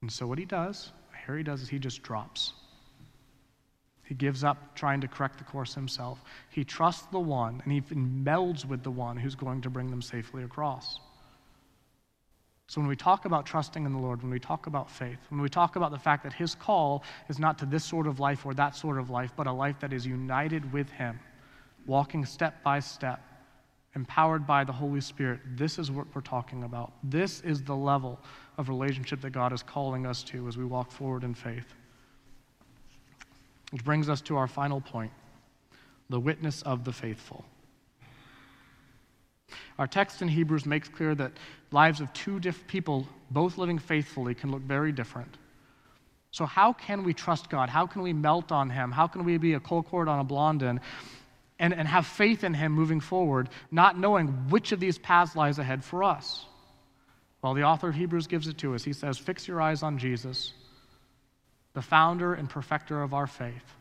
And 0.01 0.11
so, 0.11 0.27
what 0.27 0.39
he 0.39 0.45
does, 0.45 0.91
Harry 1.11 1.43
does, 1.43 1.61
is 1.61 1.69
he 1.69 1.79
just 1.79 2.01
drops. 2.01 2.53
He 4.03 4.15
gives 4.15 4.43
up 4.43 4.75
trying 4.75 4.99
to 5.01 5.07
correct 5.07 5.37
the 5.37 5.45
course 5.45 5.73
himself. 5.73 6.21
He 6.49 6.65
trusts 6.65 7.05
the 7.11 7.19
one 7.19 7.61
and 7.63 7.71
he 7.71 7.81
melds 7.81 8.65
with 8.65 8.83
the 8.83 8.91
one 8.91 9.15
who's 9.15 9.35
going 9.35 9.61
to 9.61 9.69
bring 9.69 9.89
them 9.89 10.01
safely 10.01 10.43
across. 10.43 10.99
So, 12.71 12.79
when 12.79 12.87
we 12.87 12.95
talk 12.95 13.25
about 13.25 13.45
trusting 13.45 13.85
in 13.85 13.91
the 13.91 13.99
Lord, 13.99 14.21
when 14.21 14.31
we 14.31 14.39
talk 14.39 14.65
about 14.65 14.89
faith, 14.89 15.17
when 15.27 15.41
we 15.41 15.49
talk 15.49 15.75
about 15.75 15.91
the 15.91 15.99
fact 15.99 16.23
that 16.23 16.31
His 16.31 16.55
call 16.55 17.03
is 17.27 17.37
not 17.37 17.57
to 17.57 17.65
this 17.65 17.83
sort 17.83 18.07
of 18.07 18.21
life 18.21 18.45
or 18.45 18.53
that 18.53 18.77
sort 18.77 18.97
of 18.97 19.09
life, 19.09 19.33
but 19.35 19.45
a 19.45 19.51
life 19.51 19.77
that 19.81 19.91
is 19.91 20.05
united 20.05 20.71
with 20.71 20.89
Him, 20.89 21.19
walking 21.85 22.25
step 22.25 22.63
by 22.63 22.79
step, 22.79 23.21
empowered 23.93 24.47
by 24.47 24.63
the 24.63 24.71
Holy 24.71 25.01
Spirit, 25.01 25.41
this 25.57 25.77
is 25.77 25.91
what 25.91 26.07
we're 26.15 26.21
talking 26.21 26.63
about. 26.63 26.93
This 27.03 27.41
is 27.41 27.61
the 27.61 27.75
level 27.75 28.17
of 28.57 28.69
relationship 28.69 29.19
that 29.19 29.31
God 29.31 29.51
is 29.51 29.61
calling 29.61 30.05
us 30.05 30.23
to 30.23 30.47
as 30.47 30.57
we 30.57 30.63
walk 30.63 30.93
forward 30.93 31.25
in 31.25 31.33
faith. 31.33 31.73
Which 33.71 33.83
brings 33.83 34.07
us 34.07 34.21
to 34.21 34.37
our 34.37 34.47
final 34.47 34.79
point 34.79 35.11
the 36.09 36.21
witness 36.21 36.61
of 36.61 36.85
the 36.85 36.93
faithful. 36.93 37.43
Our 39.81 39.87
text 39.87 40.21
in 40.21 40.27
Hebrews 40.27 40.67
makes 40.67 40.87
clear 40.87 41.15
that 41.15 41.31
lives 41.71 42.01
of 42.01 42.13
two 42.13 42.39
different 42.39 42.67
people, 42.67 43.07
both 43.31 43.57
living 43.57 43.79
faithfully, 43.79 44.35
can 44.35 44.51
look 44.51 44.61
very 44.61 44.91
different. 44.91 45.39
So, 46.29 46.45
how 46.45 46.71
can 46.71 47.03
we 47.03 47.15
trust 47.15 47.49
God? 47.49 47.67
How 47.67 47.87
can 47.87 48.03
we 48.03 48.13
melt 48.13 48.51
on 48.51 48.69
Him? 48.69 48.91
How 48.91 49.07
can 49.07 49.23
we 49.23 49.39
be 49.39 49.55
a 49.55 49.59
Colcord 49.59 50.07
on 50.07 50.19
a 50.19 50.23
Blondin 50.23 50.81
and, 51.57 51.73
and 51.73 51.87
have 51.87 52.05
faith 52.05 52.43
in 52.43 52.53
Him 52.53 52.73
moving 52.73 52.99
forward, 52.99 53.49
not 53.71 53.97
knowing 53.97 54.27
which 54.51 54.71
of 54.71 54.79
these 54.79 54.99
paths 54.99 55.35
lies 55.35 55.57
ahead 55.57 55.83
for 55.83 56.03
us? 56.03 56.45
Well, 57.41 57.55
the 57.55 57.63
author 57.63 57.89
of 57.89 57.95
Hebrews 57.95 58.27
gives 58.27 58.47
it 58.47 58.59
to 58.59 58.75
us. 58.75 58.83
He 58.83 58.93
says, 58.93 59.17
Fix 59.17 59.47
your 59.47 59.63
eyes 59.63 59.81
on 59.81 59.97
Jesus 59.97 60.53
the 61.73 61.81
founder 61.81 62.35
and 62.35 62.47
perfecter 62.47 63.01
of 63.01 63.15
our 63.15 63.25
faith, 63.25 63.73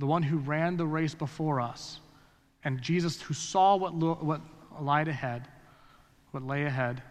the 0.00 0.06
one 0.06 0.24
who 0.24 0.38
ran 0.38 0.76
the 0.76 0.86
race 0.86 1.14
before 1.14 1.60
us, 1.60 2.00
and 2.64 2.82
Jesus 2.82 3.22
who 3.22 3.34
saw 3.34 3.76
what, 3.76 3.94
lo- 3.94 4.18
what 4.20 4.40
lied 4.82 5.08
ahead, 5.08 5.48
what 6.30 6.42
lay 6.42 6.64
ahead, 6.64 7.02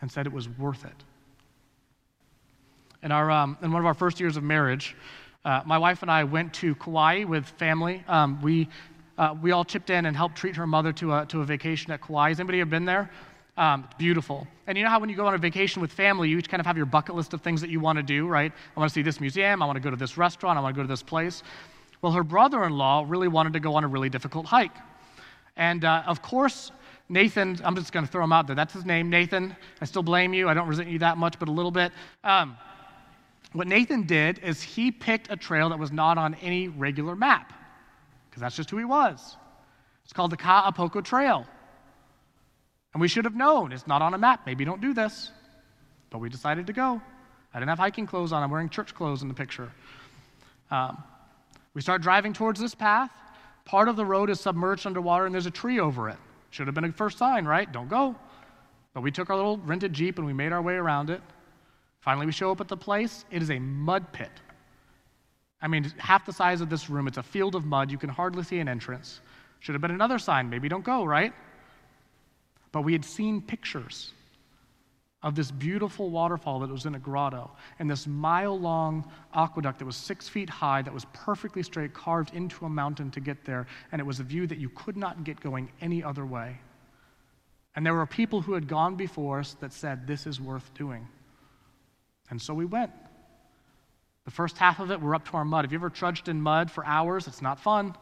and 0.00 0.10
said 0.10 0.26
it 0.26 0.32
was 0.32 0.48
worth 0.48 0.84
it. 0.84 1.04
In, 3.02 3.12
our, 3.12 3.30
um, 3.30 3.56
in 3.62 3.70
one 3.70 3.80
of 3.80 3.86
our 3.86 3.94
first 3.94 4.20
years 4.20 4.36
of 4.36 4.42
marriage, 4.42 4.96
uh, 5.44 5.62
my 5.64 5.78
wife 5.78 6.02
and 6.02 6.10
I 6.10 6.24
went 6.24 6.52
to 6.54 6.74
Kauai 6.74 7.24
with 7.24 7.46
family. 7.46 8.02
Um, 8.08 8.42
we, 8.42 8.68
uh, 9.16 9.34
we 9.40 9.52
all 9.52 9.64
chipped 9.64 9.90
in 9.90 10.06
and 10.06 10.16
helped 10.16 10.36
treat 10.36 10.56
her 10.56 10.66
mother 10.66 10.92
to 10.94 11.14
a, 11.14 11.26
to 11.26 11.40
a 11.40 11.44
vacation 11.44 11.92
at 11.92 12.00
Kauai. 12.00 12.30
Has 12.30 12.40
anybody 12.40 12.60
ever 12.60 12.70
been 12.70 12.84
there? 12.84 13.10
Um, 13.56 13.84
it's 13.84 13.94
beautiful. 13.94 14.46
And 14.66 14.76
you 14.76 14.84
know 14.84 14.90
how 14.90 14.98
when 14.98 15.08
you 15.08 15.16
go 15.16 15.26
on 15.26 15.34
a 15.34 15.38
vacation 15.38 15.80
with 15.80 15.92
family, 15.92 16.28
you 16.28 16.36
each 16.36 16.48
kind 16.48 16.60
of 16.60 16.66
have 16.66 16.76
your 16.76 16.84
bucket 16.84 17.14
list 17.14 17.32
of 17.32 17.40
things 17.40 17.60
that 17.60 17.70
you 17.70 17.80
want 17.80 17.96
to 17.96 18.02
do, 18.02 18.26
right? 18.26 18.52
I 18.76 18.80
want 18.80 18.90
to 18.90 18.94
see 18.94 19.02
this 19.02 19.20
museum, 19.20 19.62
I 19.62 19.66
want 19.66 19.76
to 19.76 19.80
go 19.80 19.90
to 19.90 19.96
this 19.96 20.18
restaurant, 20.18 20.58
I 20.58 20.60
want 20.60 20.74
to 20.74 20.78
go 20.78 20.82
to 20.82 20.88
this 20.88 21.02
place. 21.02 21.42
Well, 22.02 22.12
her 22.12 22.24
brother 22.24 22.64
in 22.64 22.72
law 22.72 23.04
really 23.06 23.28
wanted 23.28 23.54
to 23.54 23.60
go 23.60 23.76
on 23.76 23.84
a 23.84 23.88
really 23.88 24.10
difficult 24.10 24.46
hike. 24.46 24.76
And 25.56 25.84
uh, 25.84 26.02
of 26.06 26.22
course, 26.22 26.70
Nathan, 27.08 27.58
I'm 27.64 27.76
just 27.76 27.92
going 27.92 28.04
to 28.04 28.10
throw 28.10 28.24
him 28.24 28.32
out 28.32 28.46
there. 28.46 28.56
That's 28.56 28.72
his 28.72 28.84
name, 28.84 29.08
Nathan. 29.10 29.56
I 29.80 29.84
still 29.84 30.02
blame 30.02 30.34
you. 30.34 30.48
I 30.48 30.54
don't 30.54 30.68
resent 30.68 30.88
you 30.88 30.98
that 31.00 31.18
much, 31.18 31.38
but 31.38 31.48
a 31.48 31.52
little 31.52 31.70
bit. 31.70 31.92
Um, 32.24 32.56
what 33.52 33.66
Nathan 33.66 34.02
did 34.02 34.40
is 34.40 34.60
he 34.60 34.90
picked 34.90 35.30
a 35.30 35.36
trail 35.36 35.70
that 35.70 35.78
was 35.78 35.92
not 35.92 36.18
on 36.18 36.34
any 36.36 36.68
regular 36.68 37.16
map, 37.16 37.52
because 38.28 38.40
that's 38.40 38.56
just 38.56 38.70
who 38.70 38.76
he 38.76 38.84
was. 38.84 39.36
It's 40.04 40.12
called 40.12 40.30
the 40.30 40.36
Ka'apoko 40.36 41.02
Trail. 41.02 41.46
And 42.92 43.00
we 43.00 43.08
should 43.08 43.24
have 43.24 43.34
known 43.34 43.72
it's 43.72 43.86
not 43.86 44.02
on 44.02 44.14
a 44.14 44.18
map. 44.18 44.42
Maybe 44.46 44.64
don't 44.64 44.80
do 44.80 44.94
this. 44.94 45.30
But 46.10 46.18
we 46.18 46.28
decided 46.28 46.66
to 46.66 46.72
go. 46.72 47.00
I 47.52 47.58
didn't 47.58 47.68
have 47.70 47.78
hiking 47.78 48.06
clothes 48.06 48.32
on, 48.32 48.42
I'm 48.42 48.50
wearing 48.50 48.68
church 48.68 48.94
clothes 48.94 49.22
in 49.22 49.28
the 49.28 49.34
picture. 49.34 49.70
Um, 50.70 51.02
we 51.74 51.80
start 51.80 52.02
driving 52.02 52.32
towards 52.32 52.60
this 52.60 52.74
path. 52.74 53.10
Part 53.66 53.88
of 53.88 53.96
the 53.96 54.04
road 54.04 54.30
is 54.30 54.40
submerged 54.40 54.86
underwater, 54.86 55.26
and 55.26 55.34
there's 55.34 55.46
a 55.46 55.50
tree 55.50 55.80
over 55.80 56.08
it. 56.08 56.16
Should 56.50 56.68
have 56.68 56.74
been 56.74 56.84
a 56.84 56.92
first 56.92 57.18
sign, 57.18 57.44
right? 57.44 57.70
Don't 57.70 57.88
go. 57.88 58.14
But 58.94 59.02
we 59.02 59.10
took 59.10 59.28
our 59.28 59.36
little 59.36 59.58
rented 59.58 59.92
Jeep 59.92 60.16
and 60.16 60.26
we 60.26 60.32
made 60.32 60.52
our 60.52 60.62
way 60.62 60.74
around 60.74 61.10
it. 61.10 61.20
Finally, 62.00 62.24
we 62.24 62.32
show 62.32 62.50
up 62.50 62.62
at 62.62 62.68
the 62.68 62.76
place. 62.76 63.26
It 63.30 63.42
is 63.42 63.50
a 63.50 63.58
mud 63.58 64.10
pit. 64.12 64.30
I 65.60 65.68
mean, 65.68 65.84
half 65.98 66.24
the 66.24 66.32
size 66.32 66.60
of 66.60 66.70
this 66.70 66.88
room. 66.88 67.08
It's 67.08 67.18
a 67.18 67.22
field 67.22 67.56
of 67.56 67.66
mud. 67.66 67.90
You 67.90 67.98
can 67.98 68.08
hardly 68.08 68.42
see 68.42 68.58
an 68.58 68.68
entrance. 68.68 69.20
Should 69.60 69.74
have 69.74 69.82
been 69.82 69.90
another 69.90 70.18
sign. 70.18 70.48
Maybe 70.48 70.68
don't 70.68 70.84
go, 70.84 71.04
right? 71.04 71.34
But 72.72 72.82
we 72.82 72.92
had 72.92 73.04
seen 73.04 73.42
pictures 73.42 74.12
of 75.22 75.34
this 75.34 75.50
beautiful 75.50 76.10
waterfall 76.10 76.60
that 76.60 76.70
was 76.70 76.86
in 76.86 76.94
a 76.94 76.98
grotto 76.98 77.50
and 77.78 77.90
this 77.90 78.06
mile 78.06 78.58
long 78.58 79.10
aqueduct 79.34 79.78
that 79.78 79.84
was 79.84 79.96
six 79.96 80.28
feet 80.28 80.48
high, 80.48 80.82
that 80.82 80.92
was 80.92 81.06
perfectly 81.12 81.62
straight, 81.62 81.94
carved 81.94 82.34
into 82.34 82.64
a 82.66 82.68
mountain 82.68 83.10
to 83.10 83.20
get 83.20 83.44
there. 83.44 83.66
And 83.92 84.00
it 84.00 84.04
was 84.04 84.20
a 84.20 84.22
view 84.22 84.46
that 84.46 84.58
you 84.58 84.68
could 84.70 84.96
not 84.96 85.24
get 85.24 85.40
going 85.40 85.70
any 85.80 86.02
other 86.02 86.26
way. 86.26 86.58
And 87.74 87.84
there 87.84 87.94
were 87.94 88.06
people 88.06 88.40
who 88.40 88.52
had 88.52 88.68
gone 88.68 88.94
before 88.94 89.40
us 89.40 89.54
that 89.60 89.72
said, 89.72 90.06
This 90.06 90.26
is 90.26 90.40
worth 90.40 90.72
doing. 90.74 91.06
And 92.30 92.40
so 92.40 92.54
we 92.54 92.64
went. 92.64 92.92
The 94.24 94.30
first 94.30 94.58
half 94.58 94.80
of 94.80 94.90
it, 94.90 95.00
we're 95.00 95.14
up 95.14 95.28
to 95.30 95.36
our 95.36 95.44
mud. 95.44 95.64
Have 95.64 95.72
you 95.72 95.78
ever 95.78 95.90
trudged 95.90 96.28
in 96.28 96.40
mud 96.40 96.70
for 96.70 96.84
hours? 96.84 97.26
It's 97.26 97.42
not 97.42 97.60
fun 97.60 97.94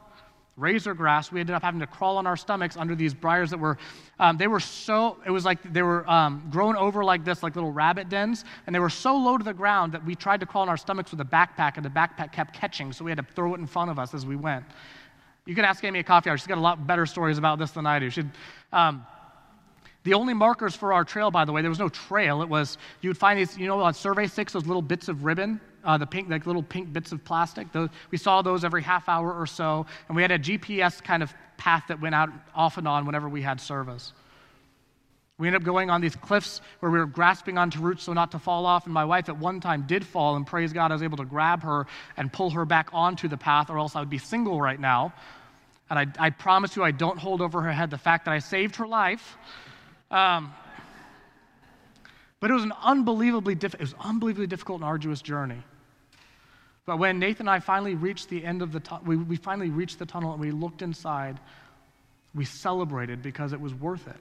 razor 0.56 0.94
grass, 0.94 1.32
we 1.32 1.40
ended 1.40 1.54
up 1.54 1.62
having 1.62 1.80
to 1.80 1.86
crawl 1.86 2.16
on 2.16 2.26
our 2.26 2.36
stomachs 2.36 2.76
under 2.76 2.94
these 2.94 3.12
briars 3.12 3.50
that 3.50 3.58
were, 3.58 3.76
um, 4.20 4.36
they 4.36 4.46
were 4.46 4.60
so, 4.60 5.18
it 5.26 5.30
was 5.30 5.44
like 5.44 5.60
they 5.72 5.82
were 5.82 6.08
um, 6.08 6.46
grown 6.50 6.76
over 6.76 7.02
like 7.02 7.24
this, 7.24 7.42
like 7.42 7.56
little 7.56 7.72
rabbit 7.72 8.08
dens, 8.08 8.44
and 8.66 8.74
they 8.74 8.78
were 8.78 8.90
so 8.90 9.16
low 9.16 9.36
to 9.36 9.44
the 9.44 9.54
ground 9.54 9.92
that 9.92 10.04
we 10.04 10.14
tried 10.14 10.40
to 10.40 10.46
crawl 10.46 10.62
on 10.62 10.68
our 10.68 10.76
stomachs 10.76 11.10
with 11.10 11.20
a 11.20 11.24
backpack, 11.24 11.76
and 11.76 11.84
the 11.84 11.90
backpack 11.90 12.32
kept 12.32 12.54
catching, 12.54 12.92
so 12.92 13.04
we 13.04 13.10
had 13.10 13.18
to 13.18 13.26
throw 13.34 13.54
it 13.54 13.58
in 13.58 13.66
front 13.66 13.90
of 13.90 13.98
us 13.98 14.14
as 14.14 14.24
we 14.24 14.36
went. 14.36 14.64
You 15.46 15.54
can 15.54 15.64
ask 15.64 15.82
Amy 15.84 15.98
at 15.98 16.06
coffee 16.06 16.30
hour. 16.30 16.38
She's 16.38 16.46
got 16.46 16.58
a 16.58 16.60
lot 16.60 16.86
better 16.86 17.04
stories 17.04 17.36
about 17.36 17.58
this 17.58 17.72
than 17.72 17.84
I 17.84 17.98
do. 17.98 18.08
She'd, 18.08 18.30
um, 18.72 19.04
the 20.04 20.14
only 20.14 20.34
markers 20.34 20.74
for 20.74 20.92
our 20.92 21.04
trail, 21.04 21.30
by 21.30 21.44
the 21.44 21.52
way, 21.52 21.62
there 21.62 21.70
was 21.70 21.78
no 21.78 21.88
trail. 21.88 22.42
It 22.42 22.48
was, 22.48 22.78
you 23.00 23.10
would 23.10 23.18
find 23.18 23.38
these, 23.38 23.58
you 23.58 23.66
know, 23.66 23.80
on 23.80 23.92
Survey 23.92 24.26
6, 24.26 24.52
those 24.52 24.66
little 24.66 24.82
bits 24.82 25.08
of 25.08 25.24
ribbon 25.24 25.60
uh, 25.84 25.98
the 25.98 26.06
pink, 26.06 26.28
like 26.28 26.46
little 26.46 26.62
pink 26.62 26.92
bits 26.92 27.12
of 27.12 27.24
plastic. 27.24 27.70
Those, 27.72 27.90
we 28.10 28.18
saw 28.18 28.42
those 28.42 28.64
every 28.64 28.82
half 28.82 29.08
hour 29.08 29.32
or 29.32 29.46
so, 29.46 29.86
and 30.08 30.16
we 30.16 30.22
had 30.22 30.32
a 30.32 30.38
GPS 30.38 31.02
kind 31.02 31.22
of 31.22 31.32
path 31.56 31.84
that 31.88 32.00
went 32.00 32.14
out 32.14 32.30
off 32.54 32.78
and 32.78 32.88
on 32.88 33.06
whenever 33.06 33.28
we 33.28 33.42
had 33.42 33.60
service. 33.60 34.12
We 35.36 35.48
ended 35.48 35.62
up 35.62 35.66
going 35.66 35.90
on 35.90 36.00
these 36.00 36.14
cliffs 36.14 36.60
where 36.78 36.92
we 36.92 36.98
were 36.98 37.06
grasping 37.06 37.58
onto 37.58 37.80
roots 37.80 38.04
so 38.04 38.12
not 38.12 38.30
to 38.32 38.38
fall 38.38 38.66
off, 38.66 38.84
and 38.84 38.94
my 38.94 39.04
wife 39.04 39.28
at 39.28 39.36
one 39.36 39.60
time 39.60 39.84
did 39.86 40.06
fall, 40.06 40.36
and 40.36 40.46
praise 40.46 40.72
God, 40.72 40.92
I 40.92 40.94
was 40.94 41.02
able 41.02 41.16
to 41.16 41.24
grab 41.24 41.62
her 41.64 41.86
and 42.16 42.32
pull 42.32 42.50
her 42.50 42.64
back 42.64 42.90
onto 42.92 43.26
the 43.26 43.36
path, 43.36 43.68
or 43.68 43.78
else 43.78 43.96
I 43.96 44.00
would 44.00 44.10
be 44.10 44.18
single 44.18 44.60
right 44.60 44.78
now. 44.78 45.12
And 45.90 45.98
I, 45.98 46.26
I 46.26 46.30
promise 46.30 46.76
you, 46.76 46.84
I 46.84 46.92
don't 46.92 47.18
hold 47.18 47.40
over 47.40 47.60
her 47.62 47.72
head 47.72 47.90
the 47.90 47.98
fact 47.98 48.24
that 48.26 48.32
I 48.32 48.38
saved 48.38 48.76
her 48.76 48.86
life. 48.86 49.36
Um, 50.10 50.54
but 52.38 52.50
it 52.50 52.54
was 52.54 52.64
an 52.64 52.72
unbelievably, 52.82 53.56
diff- 53.56 53.74
it 53.74 53.80
was 53.80 53.94
unbelievably 53.98 54.46
difficult 54.46 54.80
and 54.80 54.84
arduous 54.84 55.20
journey. 55.20 55.62
But 56.86 56.98
when 56.98 57.18
Nathan 57.18 57.48
and 57.48 57.50
I 57.50 57.60
finally 57.60 57.94
reached 57.94 58.28
the 58.28 58.44
end 58.44 58.60
of 58.60 58.72
the 58.72 58.80
tunnel, 58.80 59.04
we, 59.06 59.16
we 59.16 59.36
finally 59.36 59.70
reached 59.70 59.98
the 59.98 60.06
tunnel 60.06 60.32
and 60.32 60.40
we 60.40 60.50
looked 60.50 60.82
inside, 60.82 61.40
we 62.34 62.44
celebrated 62.44 63.22
because 63.22 63.52
it 63.52 63.60
was 63.60 63.74
worth 63.74 64.06
it. 64.06 64.20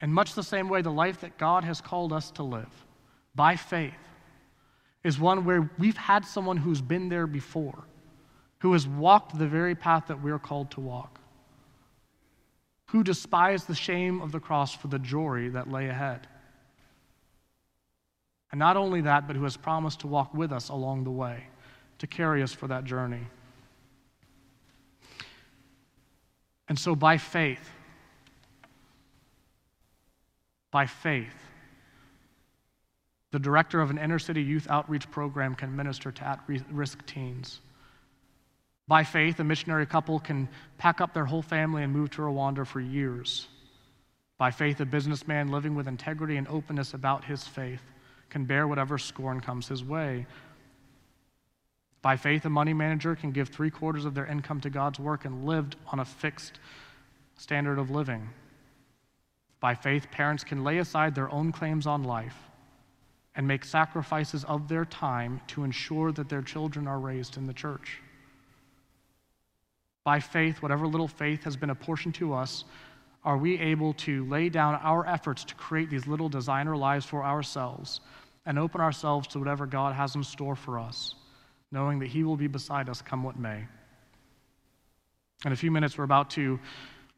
In 0.00 0.12
much 0.12 0.34
the 0.34 0.44
same 0.44 0.68
way, 0.68 0.80
the 0.82 0.92
life 0.92 1.20
that 1.22 1.38
God 1.38 1.64
has 1.64 1.80
called 1.80 2.12
us 2.12 2.30
to 2.32 2.44
live 2.44 2.70
by 3.34 3.56
faith 3.56 3.94
is 5.02 5.18
one 5.18 5.44
where 5.44 5.68
we've 5.78 5.96
had 5.96 6.24
someone 6.24 6.56
who's 6.56 6.80
been 6.80 7.08
there 7.08 7.26
before, 7.26 7.84
who 8.60 8.72
has 8.72 8.86
walked 8.86 9.36
the 9.36 9.46
very 9.46 9.74
path 9.74 10.06
that 10.08 10.22
we're 10.22 10.38
called 10.38 10.70
to 10.72 10.80
walk, 10.80 11.20
who 12.86 13.02
despised 13.02 13.66
the 13.66 13.74
shame 13.74 14.20
of 14.20 14.30
the 14.30 14.40
cross 14.40 14.74
for 14.74 14.88
the 14.88 14.98
joy 14.98 15.50
that 15.50 15.70
lay 15.70 15.88
ahead. 15.88 16.28
And 18.50 18.58
not 18.58 18.76
only 18.76 19.02
that, 19.02 19.26
but 19.26 19.36
who 19.36 19.44
has 19.44 19.56
promised 19.56 20.00
to 20.00 20.06
walk 20.06 20.32
with 20.32 20.52
us 20.52 20.68
along 20.68 21.04
the 21.04 21.10
way, 21.10 21.44
to 21.98 22.06
carry 22.06 22.42
us 22.42 22.52
for 22.52 22.66
that 22.68 22.84
journey. 22.84 23.26
And 26.68 26.78
so, 26.78 26.94
by 26.94 27.18
faith, 27.18 27.70
by 30.70 30.86
faith, 30.86 31.34
the 33.30 33.38
director 33.38 33.80
of 33.80 33.90
an 33.90 33.98
inner 33.98 34.18
city 34.18 34.42
youth 34.42 34.66
outreach 34.70 35.10
program 35.10 35.54
can 35.54 35.74
minister 35.74 36.10
to 36.10 36.26
at 36.26 36.40
risk 36.70 37.04
teens. 37.06 37.60
By 38.86 39.04
faith, 39.04 39.38
a 39.38 39.44
missionary 39.44 39.84
couple 39.84 40.18
can 40.18 40.48
pack 40.78 41.02
up 41.02 41.12
their 41.12 41.26
whole 41.26 41.42
family 41.42 41.82
and 41.82 41.92
move 41.92 42.10
to 42.12 42.22
Rwanda 42.22 42.66
for 42.66 42.80
years. 42.80 43.46
By 44.38 44.50
faith, 44.50 44.80
a 44.80 44.86
businessman 44.86 45.48
living 45.48 45.74
with 45.74 45.88
integrity 45.88 46.36
and 46.36 46.48
openness 46.48 46.94
about 46.94 47.24
his 47.24 47.46
faith 47.46 47.82
can 48.30 48.44
bear 48.44 48.66
whatever 48.68 48.98
scorn 48.98 49.40
comes 49.40 49.68
his 49.68 49.82
way. 49.82 50.26
By 52.02 52.16
faith, 52.16 52.44
a 52.44 52.50
money 52.50 52.72
manager 52.72 53.16
can 53.16 53.32
give 53.32 53.48
three 53.48 53.70
quarters 53.70 54.04
of 54.04 54.14
their 54.14 54.26
income 54.26 54.60
to 54.60 54.70
God's 54.70 55.00
work 55.00 55.24
and 55.24 55.44
lived 55.46 55.76
on 55.88 56.00
a 56.00 56.04
fixed 56.04 56.60
standard 57.36 57.78
of 57.78 57.90
living. 57.90 58.28
By 59.60 59.74
faith, 59.74 60.10
parents 60.10 60.44
can 60.44 60.62
lay 60.62 60.78
aside 60.78 61.14
their 61.14 61.30
own 61.30 61.50
claims 61.50 61.86
on 61.86 62.04
life 62.04 62.36
and 63.34 63.46
make 63.46 63.64
sacrifices 63.64 64.44
of 64.44 64.68
their 64.68 64.84
time 64.84 65.40
to 65.48 65.64
ensure 65.64 66.12
that 66.12 66.28
their 66.28 66.42
children 66.42 66.86
are 66.86 66.98
raised 66.98 67.36
in 67.36 67.46
the 67.46 67.52
church. 67.52 68.00
By 70.04 70.20
faith, 70.20 70.62
whatever 70.62 70.86
little 70.86 71.08
faith 71.08 71.44
has 71.44 71.56
been 71.56 71.70
apportioned 71.70 72.14
to 72.16 72.32
us, 72.32 72.64
are 73.24 73.36
we 73.36 73.58
able 73.58 73.92
to 73.94 74.24
lay 74.26 74.48
down 74.48 74.76
our 74.76 75.06
efforts 75.06 75.44
to 75.44 75.54
create 75.54 75.90
these 75.90 76.06
little 76.06 76.28
designer 76.28 76.76
lives 76.76 77.04
for 77.04 77.24
ourselves 77.24 78.00
and 78.46 78.58
open 78.58 78.80
ourselves 78.80 79.28
to 79.28 79.38
whatever 79.38 79.66
God 79.66 79.94
has 79.94 80.14
in 80.14 80.24
store 80.24 80.56
for 80.56 80.78
us, 80.78 81.14
knowing 81.70 81.98
that 81.98 82.08
He 82.08 82.24
will 82.24 82.36
be 82.36 82.46
beside 82.46 82.88
us 82.88 83.02
come 83.02 83.22
what 83.22 83.38
may. 83.38 83.64
In 85.44 85.52
a 85.52 85.56
few 85.56 85.70
minutes, 85.70 85.98
we're 85.98 86.04
about 86.04 86.30
to 86.30 86.58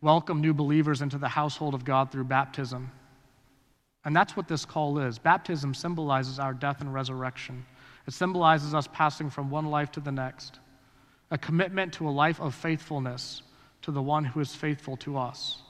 welcome 0.00 0.40
new 0.40 0.52
believers 0.52 1.02
into 1.02 1.18
the 1.18 1.28
household 1.28 1.74
of 1.74 1.84
God 1.84 2.10
through 2.10 2.24
baptism. 2.24 2.90
And 4.04 4.16
that's 4.16 4.36
what 4.36 4.48
this 4.48 4.64
call 4.64 4.98
is. 4.98 5.18
Baptism 5.18 5.74
symbolizes 5.74 6.38
our 6.38 6.54
death 6.54 6.80
and 6.80 6.92
resurrection, 6.92 7.64
it 8.06 8.14
symbolizes 8.14 8.74
us 8.74 8.88
passing 8.92 9.30
from 9.30 9.50
one 9.50 9.66
life 9.66 9.92
to 9.92 10.00
the 10.00 10.10
next, 10.10 10.58
a 11.30 11.38
commitment 11.38 11.92
to 11.94 12.08
a 12.08 12.10
life 12.10 12.40
of 12.40 12.54
faithfulness 12.54 13.42
to 13.82 13.92
the 13.92 14.02
one 14.02 14.24
who 14.24 14.40
is 14.40 14.54
faithful 14.54 14.96
to 14.98 15.16
us. 15.16 15.62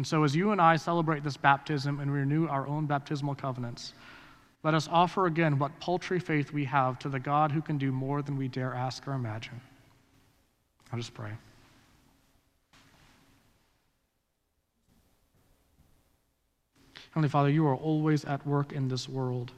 And 0.00 0.06
so, 0.06 0.24
as 0.24 0.34
you 0.34 0.50
and 0.52 0.62
I 0.62 0.76
celebrate 0.76 1.22
this 1.24 1.36
baptism 1.36 2.00
and 2.00 2.10
renew 2.10 2.48
our 2.48 2.66
own 2.66 2.86
baptismal 2.86 3.34
covenants, 3.34 3.92
let 4.62 4.72
us 4.72 4.88
offer 4.90 5.26
again 5.26 5.58
what 5.58 5.78
paltry 5.78 6.18
faith 6.18 6.54
we 6.54 6.64
have 6.64 6.98
to 7.00 7.10
the 7.10 7.20
God 7.20 7.52
who 7.52 7.60
can 7.60 7.76
do 7.76 7.92
more 7.92 8.22
than 8.22 8.38
we 8.38 8.48
dare 8.48 8.72
ask 8.72 9.06
or 9.06 9.12
imagine. 9.12 9.60
I'll 10.90 10.98
just 10.98 11.12
pray. 11.12 11.32
Heavenly 17.10 17.28
Father, 17.28 17.50
you 17.50 17.66
are 17.66 17.76
always 17.76 18.24
at 18.24 18.46
work 18.46 18.72
in 18.72 18.88
this 18.88 19.06
world, 19.06 19.52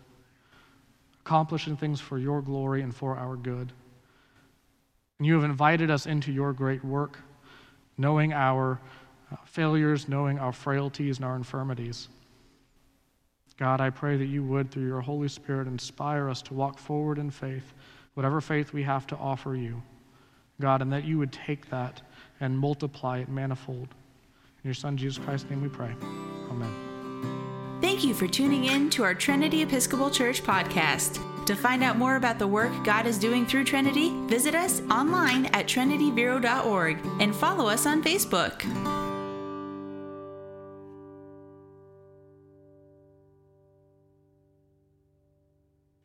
accomplishing 1.21 1.77
things 1.77 2.01
for 2.01 2.19
your 2.19 2.43
glory 2.43 2.83
and 2.83 2.93
for 2.93 3.17
our 3.17 3.37
good. 3.37 3.73
And 5.21 5.27
you 5.29 5.35
have 5.37 5.45
invited 5.45 5.89
us 5.89 6.07
into 6.07 6.33
your 6.33 6.53
great 6.53 6.85
work, 6.85 7.21
knowing 7.97 8.33
our 8.33 8.81
failures, 9.45 10.09
knowing 10.09 10.39
our 10.39 10.53
frailties 10.53 11.17
and 11.19 11.25
our 11.25 11.37
infirmities. 11.37 12.09
God, 13.59 13.81
I 13.81 13.91
pray 13.91 14.17
that 14.17 14.27
you 14.27 14.43
would, 14.45 14.71
through 14.71 14.87
your 14.87 15.01
Holy 15.01 15.29
Spirit, 15.29 15.69
inspire 15.69 16.29
us 16.29 16.43
to 16.43 16.55
walk 16.55 16.79
forward 16.79 17.19
in 17.19 17.31
faith, 17.31 17.75
whatever 18.15 18.41
faith 18.41 18.73
we 18.73 18.83
have 18.83 19.07
to 19.09 19.17
offer 19.17 19.55
you. 19.55 19.83
God, 20.61 20.83
and 20.83 20.93
that 20.93 21.05
you 21.05 21.19
would 21.19 21.33
take 21.33 21.69
that 21.71 22.03
and 22.41 22.59
multiply 22.59 23.19
it 23.19 23.29
manifold. 23.29 23.89
In 24.65 24.69
your 24.69 24.75
Son, 24.75 24.97
Jesus 24.97 25.23
Christ's 25.25 25.51
name, 25.51 25.63
we 25.63 25.69
pray. 25.69 25.95
Amen. 26.51 27.79
Thank 27.81 28.05
you 28.05 28.15
for 28.15 28.29
tuning 28.29 28.67
in 28.67 28.91
to 28.91 29.03
our 29.03 29.15
Trinity 29.15 29.63
Episcopal 29.63 30.11
Church 30.11 30.43
podcast. 30.43 31.21
To 31.47 31.57
find 31.57 31.83
out 31.83 31.99
more 31.99 32.15
about 32.15 32.39
the 32.39 32.47
work 32.47 32.73
God 32.85 33.07
is 33.07 33.19
doing 33.19 33.45
through 33.45 33.65
Trinity, 33.65 34.11
visit 34.27 34.55
us 34.55 34.81
online 34.83 35.47
at 35.47 35.67
trinityvero.org 35.67 36.99
and 37.21 37.35
follow 37.35 37.69
us 37.69 37.87
on 37.87 38.03
Facebook. 38.03 39.02